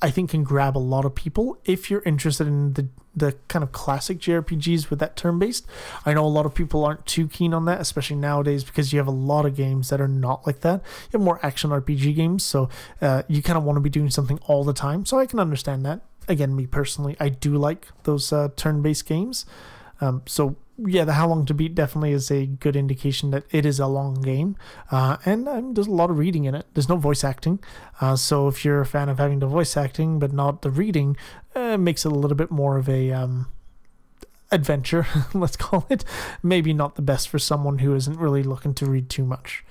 [0.00, 3.62] I think can grab a lot of people if you're interested in the the kind
[3.62, 5.66] of classic JRPGs with that turn based.
[6.06, 9.00] I know a lot of people aren't too keen on that, especially nowadays because you
[9.00, 10.82] have a lot of games that are not like that.
[11.10, 12.70] You have more action RPG games, so
[13.00, 15.04] uh, you kind of want to be doing something all the time.
[15.04, 16.00] So I can understand that.
[16.28, 19.44] Again, me personally, I do like those uh, turn based games.
[20.00, 23.66] Um, so yeah, the how long to beat definitely is a good indication that it
[23.66, 24.56] is a long game,
[24.90, 26.66] uh, and um, there's a lot of reading in it.
[26.74, 27.60] There's no voice acting,
[28.00, 31.16] uh, so if you're a fan of having the voice acting but not the reading,
[31.54, 33.46] uh, it makes it a little bit more of a um,
[34.50, 36.04] adventure, let's call it.
[36.42, 39.64] Maybe not the best for someone who isn't really looking to read too much.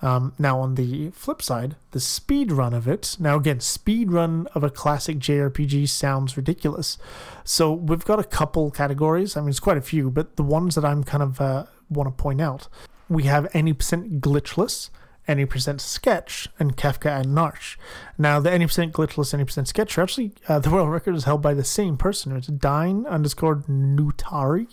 [0.00, 3.16] Um, now, on the flip side, the speed run of it.
[3.18, 6.98] Now, again, speed run of a classic JRPG sounds ridiculous.
[7.44, 9.36] So we've got a couple categories.
[9.36, 12.06] I mean, it's quite a few, but the ones that I'm kind of uh, want
[12.06, 12.68] to point out,
[13.08, 14.90] we have any percent glitchless,
[15.26, 17.76] any percent sketch, and Kefka and Narshe.
[18.16, 21.24] Now, the any percent glitchless, any percent sketch are actually uh, the world record is
[21.24, 22.36] held by the same person.
[22.36, 24.68] It's Dine underscore Nutari.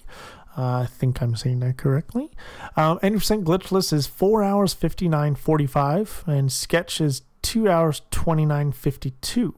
[0.58, 2.32] I think I'm saying that correctly.
[2.78, 9.54] Um, any percent glitchless is 4 hours 59.45, and sketch is 2 hours 29.52.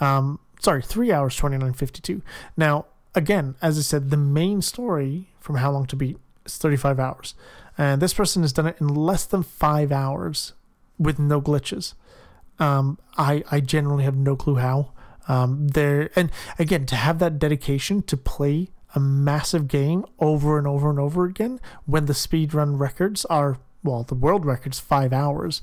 [0.00, 2.22] Um, sorry, 3 hours 29.52.
[2.56, 6.98] Now, again, as I said, the main story from How Long to Beat is 35
[6.98, 7.34] hours.
[7.78, 10.54] And this person has done it in less than 5 hours
[10.98, 11.94] with no glitches.
[12.58, 14.92] Um, I, I generally have no clue how.
[15.28, 20.66] Um, there and again to have that dedication to play a massive game over and
[20.66, 25.62] over and over again when the speedrun records are well the world records five hours.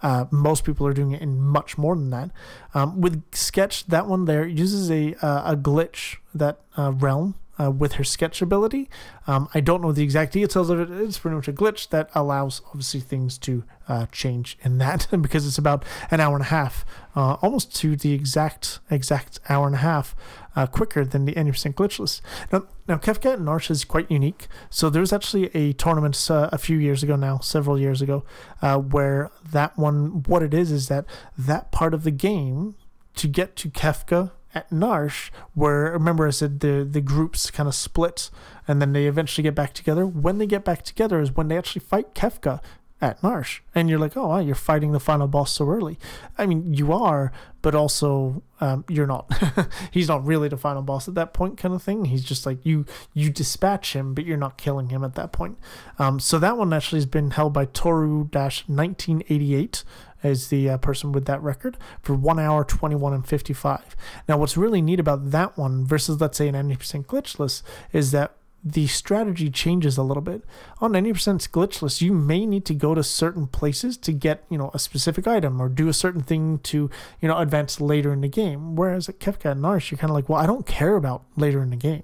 [0.00, 2.30] Uh, most people are doing it in much more than that.
[2.72, 7.70] Um, with sketch that one there uses a uh, a glitch that uh, Relm uh,
[7.70, 8.88] with her sketch ability.
[9.26, 10.90] Um, I don't know the exact details of it.
[10.90, 15.46] It's pretty much a glitch that allows obviously things to uh, change in that because
[15.46, 16.84] it's about an hour and a half,
[17.16, 20.14] uh, almost to the exact exact hour and a half
[20.56, 22.20] uh, quicker than the any percent glitchless.
[22.52, 24.48] Now, now Kefka and Narshe is quite unique.
[24.70, 28.24] So there was actually a tournament uh, a few years ago now, several years ago,
[28.62, 31.06] uh, where that one, what it is, is that
[31.36, 32.74] that part of the game
[33.16, 37.74] to get to Kefka at Narshe, where remember I said the the groups kind of
[37.74, 38.30] split
[38.66, 40.06] and then they eventually get back together.
[40.06, 42.60] When they get back together is when they actually fight Kefka
[43.00, 45.98] at Narshe, and you're like, oh, wow, you're fighting the final boss so early.
[46.36, 47.30] I mean, you are,
[47.62, 49.32] but also um, you're not.
[49.92, 52.06] He's not really the final boss at that point, kind of thing.
[52.06, 55.58] He's just like you you dispatch him, but you're not killing him at that point.
[55.98, 59.84] Um, so that one actually has been held by Toru 1988
[60.22, 63.96] as the uh, person with that record for 1 hour 21 and 55.
[64.28, 67.62] Now, what's really neat about that one versus, let's say, an any percent glitchless
[67.92, 70.42] is that the strategy changes a little bit.
[70.80, 74.58] On any percent glitchless, you may need to go to certain places to get, you
[74.58, 76.90] know, a specific item or do a certain thing to,
[77.20, 78.74] you know, advance later in the game.
[78.74, 81.62] Whereas at Kefka and Narshe, you're kind of like, well, I don't care about later
[81.62, 82.02] in the game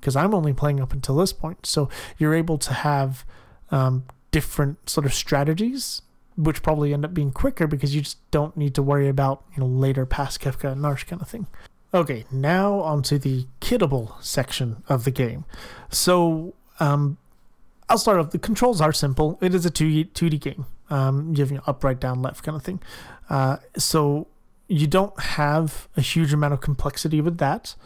[0.00, 1.66] because I'm only playing up until this point.
[1.66, 1.88] So
[2.18, 3.24] you're able to have
[3.70, 6.02] um, different sort of strategies
[6.36, 9.60] which probably end up being quicker because you just don't need to worry about you
[9.60, 11.46] know later past Kefka and Narshe kind of thing.
[11.94, 15.44] Okay, now onto the kiddable section of the game.
[15.88, 17.16] So um,
[17.88, 18.30] I'll start off.
[18.30, 19.38] The controls are simple.
[19.40, 20.66] It is a 2D, 2D game.
[20.90, 22.80] Um, you have you know, up, right, down, left kind of thing.
[23.30, 24.26] Uh, so
[24.68, 27.76] you don't have a huge amount of complexity with that.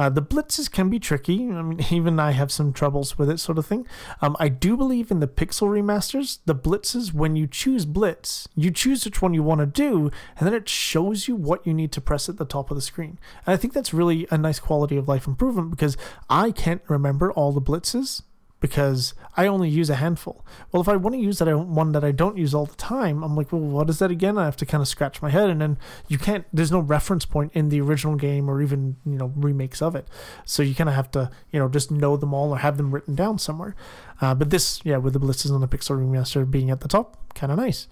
[0.00, 1.50] Uh, the blitzes can be tricky.
[1.50, 3.86] I mean, even I have some troubles with it, sort of thing.
[4.22, 8.70] Um, I do believe in the pixel remasters, the blitzes, when you choose blitz, you
[8.70, 11.92] choose which one you want to do, and then it shows you what you need
[11.92, 13.18] to press at the top of the screen.
[13.44, 15.98] And I think that's really a nice quality of life improvement because
[16.30, 18.22] I can't remember all the blitzes
[18.60, 20.44] because I only use a handful.
[20.70, 23.24] Well, if I want to use that one that I don't use all the time,
[23.24, 24.38] I'm like, well, what is that again?
[24.38, 26.44] I have to kind of scratch my head, and then you can't.
[26.52, 30.06] There's no reference point in the original game or even you know remakes of it,
[30.44, 32.90] so you kind of have to you know just know them all or have them
[32.92, 33.74] written down somewhere.
[34.20, 37.34] Uh, but this, yeah, with the blitzes on the Pixel Remaster being at the top,
[37.34, 37.88] kind of nice.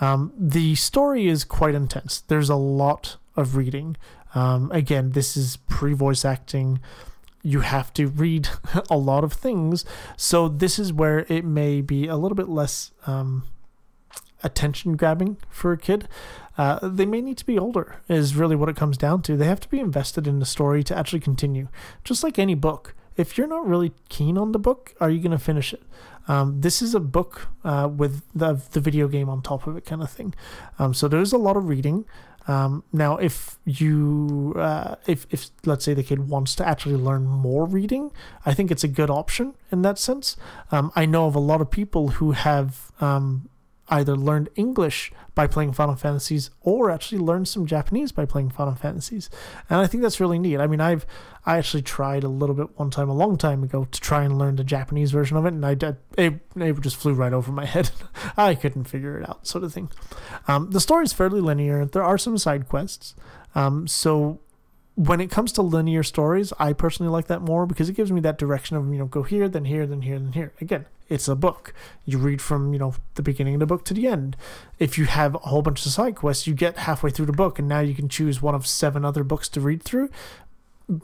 [0.00, 2.20] Um, the story is quite intense.
[2.20, 3.96] There's a lot of reading.
[4.34, 6.80] Um, again, this is pre-voice acting
[7.42, 8.48] you have to read
[8.90, 9.84] a lot of things.
[10.16, 13.44] So this is where it may be a little bit less um,
[14.42, 16.08] attention grabbing for a kid,
[16.56, 19.36] uh, they may need to be older, is really what it comes down to.
[19.36, 21.68] They have to be invested in the story to actually continue.
[22.04, 22.94] Just like any book.
[23.16, 25.82] If you're not really keen on the book, are you going to finish it?
[26.28, 29.84] Um, this is a book uh, with the, the video game on top of it,
[29.84, 30.34] kind of thing.
[30.78, 32.04] Um, so there's a lot of reading.
[32.48, 37.26] Um, now, if you, uh, if, if let's say the kid wants to actually learn
[37.26, 38.10] more reading,
[38.46, 40.36] I think it's a good option in that sense.
[40.72, 43.50] Um, I know of a lot of people who have um,
[43.90, 48.74] either learned English by playing Final Fantasies or actually learned some Japanese by playing Final
[48.74, 49.30] Fantasies.
[49.70, 50.58] And I think that's really neat.
[50.58, 51.06] I mean, I've
[51.46, 54.36] I actually tried a little bit one time a long time ago to try and
[54.38, 57.50] learn the Japanese version of it, and I did, it, it just flew right over
[57.50, 57.90] my head.
[58.36, 59.90] I couldn't figure it out, sort of thing.
[60.46, 61.86] Um, the story is fairly linear.
[61.86, 63.14] There are some side quests.
[63.54, 64.40] Um, so
[64.98, 68.20] when it comes to linear stories, I personally like that more because it gives me
[68.22, 70.52] that direction of, you know, go here, then here, then here, then here.
[70.60, 71.72] Again, it's a book.
[72.04, 74.36] You read from, you know, the beginning of the book to the end.
[74.80, 77.60] If you have a whole bunch of side quests, you get halfway through the book
[77.60, 80.10] and now you can choose one of seven other books to read through.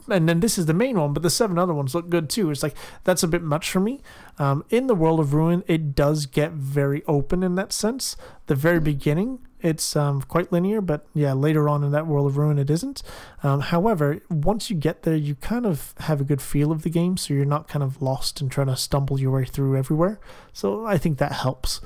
[0.09, 2.51] And then this is the main one, but the seven other ones look good too.
[2.51, 2.75] It's like
[3.05, 4.01] that's a bit much for me.
[4.37, 8.17] Um, in the world of Ruin, it does get very open in that sense.
[8.47, 12.37] The very beginning, it's um, quite linear, but yeah, later on in that world of
[12.37, 13.01] ruin, it isn't.
[13.41, 16.89] Um, however, once you get there, you kind of have a good feel of the
[16.89, 20.19] game, so you're not kind of lost and trying to stumble your way through everywhere.
[20.53, 21.81] So I think that helps.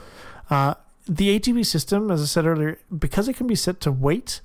[0.50, 0.74] Uh,
[1.08, 4.42] the ATB system, as I said earlier, because it can be set to wait,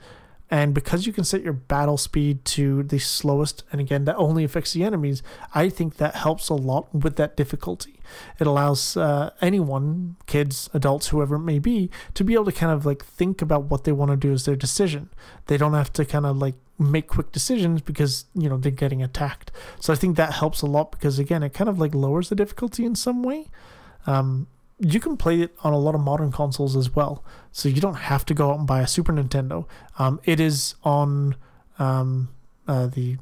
[0.54, 4.44] and because you can set your battle speed to the slowest, and again, that only
[4.44, 5.20] affects the enemies,
[5.52, 7.98] I think that helps a lot with that difficulty.
[8.38, 12.70] It allows uh, anyone, kids, adults, whoever it may be, to be able to kind
[12.70, 15.10] of like think about what they want to do as their decision.
[15.46, 19.02] They don't have to kind of like make quick decisions because, you know, they're getting
[19.02, 19.50] attacked.
[19.80, 22.36] So I think that helps a lot because, again, it kind of like lowers the
[22.36, 23.48] difficulty in some way.
[24.06, 24.46] Um,
[24.78, 27.24] you can play it on a lot of modern consoles as well.
[27.52, 29.66] So you don't have to go out and buy a Super Nintendo.
[29.98, 31.36] Um, it is on
[31.78, 32.30] um,
[32.66, 33.18] uh, the,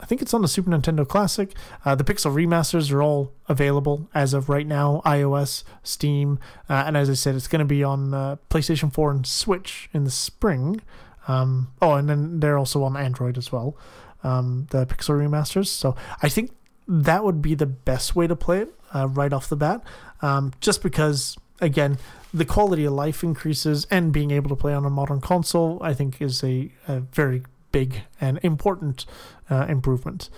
[0.00, 1.54] I think it's on the Super Nintendo Classic.
[1.84, 6.96] Uh, the Pixel remasters are all available as of right now iOS, Steam, uh, and
[6.96, 10.10] as I said, it's going to be on uh, PlayStation 4 and Switch in the
[10.10, 10.80] spring.
[11.28, 13.76] Um, oh, and then they're also on Android as well,
[14.24, 15.66] um, the Pixel remasters.
[15.66, 16.50] So I think
[16.88, 19.82] that would be the best way to play it uh, right off the bat,
[20.22, 21.98] um, just because again
[22.32, 25.94] the quality of life increases and being able to play on a modern console I
[25.94, 27.42] think is a, a very
[27.72, 29.06] big and important
[29.50, 30.30] uh, improvement.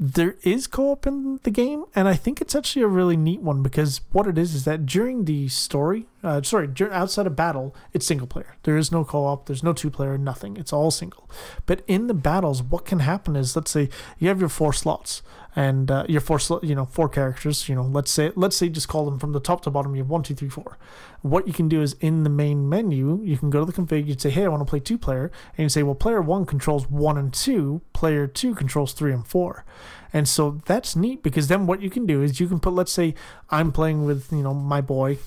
[0.00, 3.64] There is co-op in the game, and I think it's actually a really neat one
[3.64, 8.06] because what it is is that during the story, uh, sorry, outside of battle, it's
[8.06, 8.56] single player.
[8.62, 9.46] There is no co-op.
[9.46, 10.16] There's no two-player.
[10.16, 10.56] Nothing.
[10.56, 11.28] It's all single.
[11.66, 13.88] But in the battles, what can happen is, let's say
[14.20, 15.20] you have your four slots
[15.58, 18.86] and uh, your four you know four characters you know let's say let's say just
[18.86, 20.78] call them from the top to bottom you have one two three four
[21.22, 24.06] what you can do is in the main menu you can go to the config
[24.06, 26.46] you'd say hey i want to play two player and you say well player one
[26.46, 29.64] controls one and two player two controls three and four
[30.12, 32.92] and so that's neat because then what you can do is you can put let's
[32.92, 33.12] say
[33.50, 35.18] i'm playing with you know my boy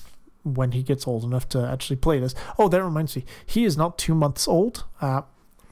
[0.44, 3.76] when he gets old enough to actually play this oh that reminds me he is
[3.76, 5.20] not two months old uh,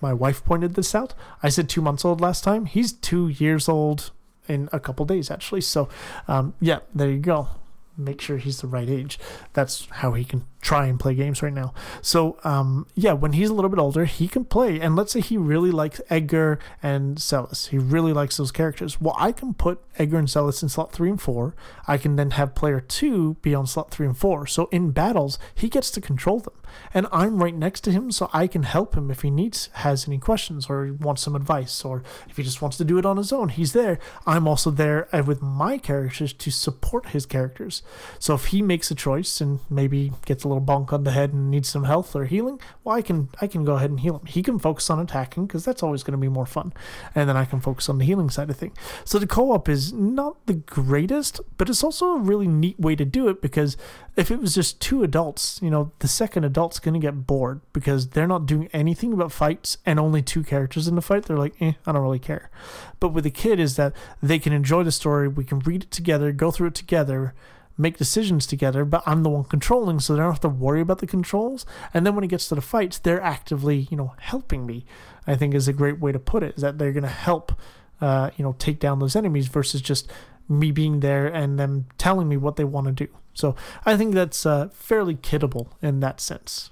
[0.02, 1.12] my wife pointed this out.
[1.42, 2.64] I said two months old last time.
[2.64, 4.12] He's two years old,
[4.48, 5.60] in a couple days actually.
[5.60, 5.88] So
[6.28, 7.48] um, yeah, there you go.
[7.96, 9.18] Make sure he's the right age.
[9.52, 11.72] That's how he can try and play games right now.
[12.02, 14.80] So um, yeah, when he's a little bit older, he can play.
[14.80, 17.66] And let's say he really likes Edgar and Celes.
[17.66, 19.00] He really likes those characters.
[19.00, 21.54] Well, I can put Edgar and Celes in slot three and four.
[21.88, 24.46] I can then have player two be on slot three and four.
[24.46, 26.54] So in battles, he gets to control them,
[26.94, 30.06] and I'm right next to him, so I can help him if he needs has
[30.06, 33.16] any questions or wants some advice, or if he just wants to do it on
[33.16, 33.48] his own.
[33.48, 33.98] He's there.
[34.26, 37.82] I'm also there uh, with my characters to support his characters.
[38.18, 41.32] So if he makes a choice and maybe gets a little bonk on the head
[41.32, 44.16] and needs some health or healing, well, I can I can go ahead and heal
[44.16, 44.26] him.
[44.26, 46.72] He can focus on attacking because that's always going to be more fun,
[47.14, 48.76] and then I can focus on the healing side of things.
[49.04, 53.04] So the co-op is not the greatest, but it's also a really neat way to
[53.04, 53.76] do it because
[54.16, 57.60] if it was just two adults, you know, the second adult's going to get bored
[57.72, 61.24] because they're not doing anything about fights and only two characters in the fight.
[61.24, 62.50] They're like, eh, I don't really care.
[62.98, 65.28] But with the kid is that they can enjoy the story.
[65.28, 67.34] We can read it together, go through it together
[67.80, 70.98] make decisions together, but I'm the one controlling, so they don't have to worry about
[70.98, 71.64] the controls.
[71.94, 74.84] And then when it gets to the fights, they're actively, you know, helping me.
[75.26, 76.56] I think is a great way to put it.
[76.56, 77.52] Is that they're going to help,
[78.00, 80.10] uh, you know, take down those enemies versus just
[80.48, 83.08] me being there and them telling me what they want to do.
[83.32, 83.54] So
[83.86, 86.70] I think that's uh, fairly kiddable in that sense.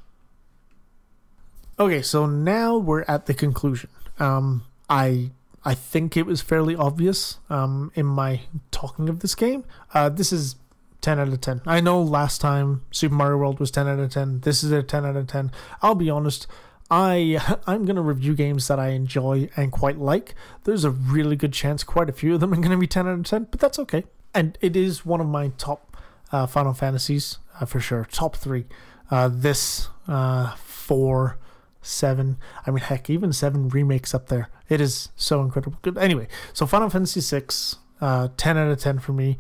[1.79, 3.89] Okay, so now we're at the conclusion.
[4.19, 5.31] Um, I
[5.65, 8.41] I think it was fairly obvious um, in my
[8.71, 9.65] talking of this game.
[9.95, 10.57] Uh, this is
[11.09, 11.63] 10 out of 10.
[11.65, 14.41] I know last time Super Mario World was 10 out of 10.
[14.41, 15.51] This is a 10 out of 10.
[15.81, 16.47] I'll be honest,
[16.91, 20.35] I I'm gonna review games that I enjoy and quite like.
[20.65, 23.19] There's a really good chance quite a few of them are gonna be 10 out
[23.21, 24.05] of 10, but that's okay.
[24.35, 25.97] And it is one of my top
[26.31, 28.67] uh, Final Fantasies uh, for sure, top three.
[29.11, 31.39] Uh, this uh, four,
[31.81, 32.37] seven.
[32.67, 34.51] I mean, heck, even seven remakes up there.
[34.69, 35.97] It is so incredible good.
[35.97, 39.39] Anyway, so Final Fantasy six, uh, 10 out of 10 for me.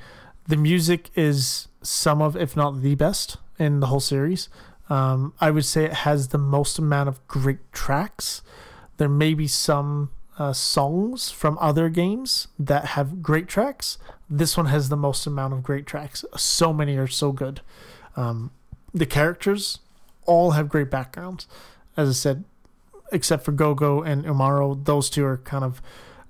[0.49, 4.49] The music is some of, if not the best in the whole series.
[4.89, 8.41] Um, I would say it has the most amount of great tracks.
[8.97, 13.99] There may be some uh, songs from other games that have great tracks.
[14.31, 16.25] This one has the most amount of great tracks.
[16.37, 17.61] So many are so good.
[18.17, 18.51] Um,
[18.95, 19.81] the characters
[20.25, 21.47] all have great backgrounds.
[21.95, 22.45] As I said,
[23.13, 25.83] except for Gogo and Umaro, those two are kind of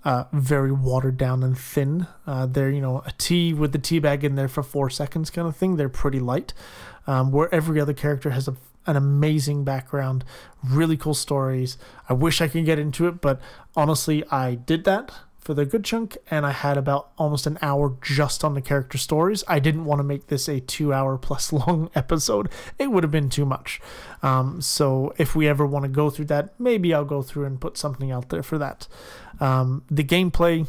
[0.04, 2.06] uh, very watered down and thin.
[2.26, 5.30] Uh, they're, you know, a tea with the tea bag in there for four seconds
[5.30, 5.76] kind of thing.
[5.76, 6.54] They're pretty light.
[7.06, 10.24] Um, where every other character has a, an amazing background,
[10.62, 11.78] really cool stories.
[12.06, 13.40] I wish I could get into it, but
[13.74, 15.12] honestly, I did that
[15.48, 18.98] for the good chunk, and I had about almost an hour just on the character
[18.98, 19.42] stories.
[19.48, 23.10] I didn't want to make this a two hour plus long episode, it would have
[23.10, 23.80] been too much.
[24.22, 27.58] Um, so, if we ever want to go through that, maybe I'll go through and
[27.58, 28.88] put something out there for that.
[29.40, 30.66] Um, the gameplay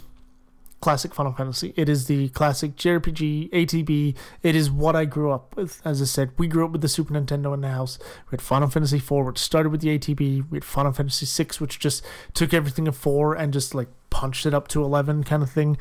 [0.80, 1.74] classic Final Fantasy.
[1.76, 4.16] It is the classic JRPG, ATB.
[4.44, 5.82] It is what I grew up with.
[5.84, 8.00] As I said, we grew up with the Super Nintendo in the house.
[8.00, 10.50] We had Final Fantasy IV, which started with the ATB.
[10.50, 14.45] We had Final Fantasy VI, which just took everything of 4 and just like punched
[14.45, 15.78] it up to 11 kind of thing.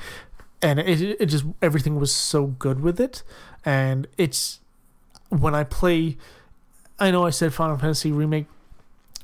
[0.61, 3.23] And it, it just, everything was so good with it.
[3.65, 4.61] And it's,
[5.29, 6.17] when I play,
[6.99, 8.47] I know I said Final Fantasy Remake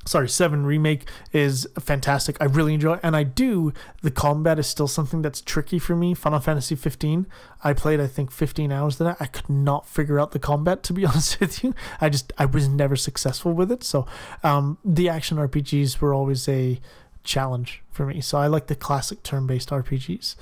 [0.05, 2.37] sorry, 7 remake is fantastic.
[2.39, 2.99] I really enjoy it.
[3.03, 6.13] And I do, the combat is still something that's tricky for me.
[6.13, 7.25] Final Fantasy 15,
[7.63, 9.17] I played, I think, 15 hours that.
[9.19, 11.73] I could not figure out the combat, to be honest with you.
[11.99, 13.83] I just, I was never successful with it.
[13.83, 14.05] So
[14.43, 16.79] um, the action RPGs were always a
[17.25, 18.21] challenge for me.
[18.21, 20.35] So I like the classic turn based RPGs.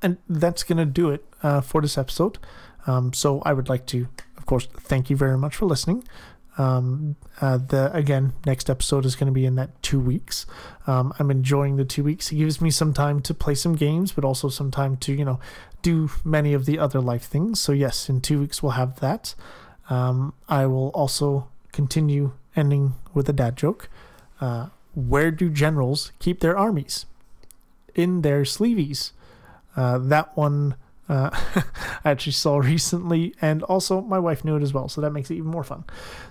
[0.00, 2.38] And that's going to do it uh, for this episode.
[2.86, 4.06] Um, so I would like to,
[4.36, 6.04] of course, thank you very much for listening.
[6.56, 10.44] Um, uh, the again, next episode is going to be in that two weeks.
[10.86, 12.32] Um, I'm enjoying the two weeks.
[12.32, 15.24] It gives me some time to play some games, but also some time to you
[15.24, 15.38] know
[15.82, 17.60] do many of the other life things.
[17.60, 19.36] So yes, in two weeks we'll have that.
[19.88, 23.88] Um, I will also continue ending with a dad joke.
[24.40, 27.06] Uh, where do generals keep their armies?
[27.94, 29.12] In their sleeveys.
[29.76, 30.76] Uh, that one
[31.08, 31.30] uh,
[32.04, 35.30] I actually saw recently, and also my wife knew it as well, so that makes
[35.30, 35.84] it even more fun.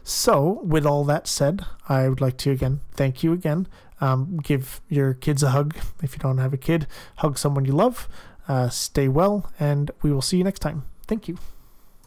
[0.04, 3.68] So, with all that said, I would like to again thank you again.
[4.00, 6.86] Um, give your kids a hug if you don't have a kid,
[7.18, 8.08] hug someone you love,
[8.48, 10.84] uh, stay well, and we will see you next time.
[11.08, 11.38] Thank you.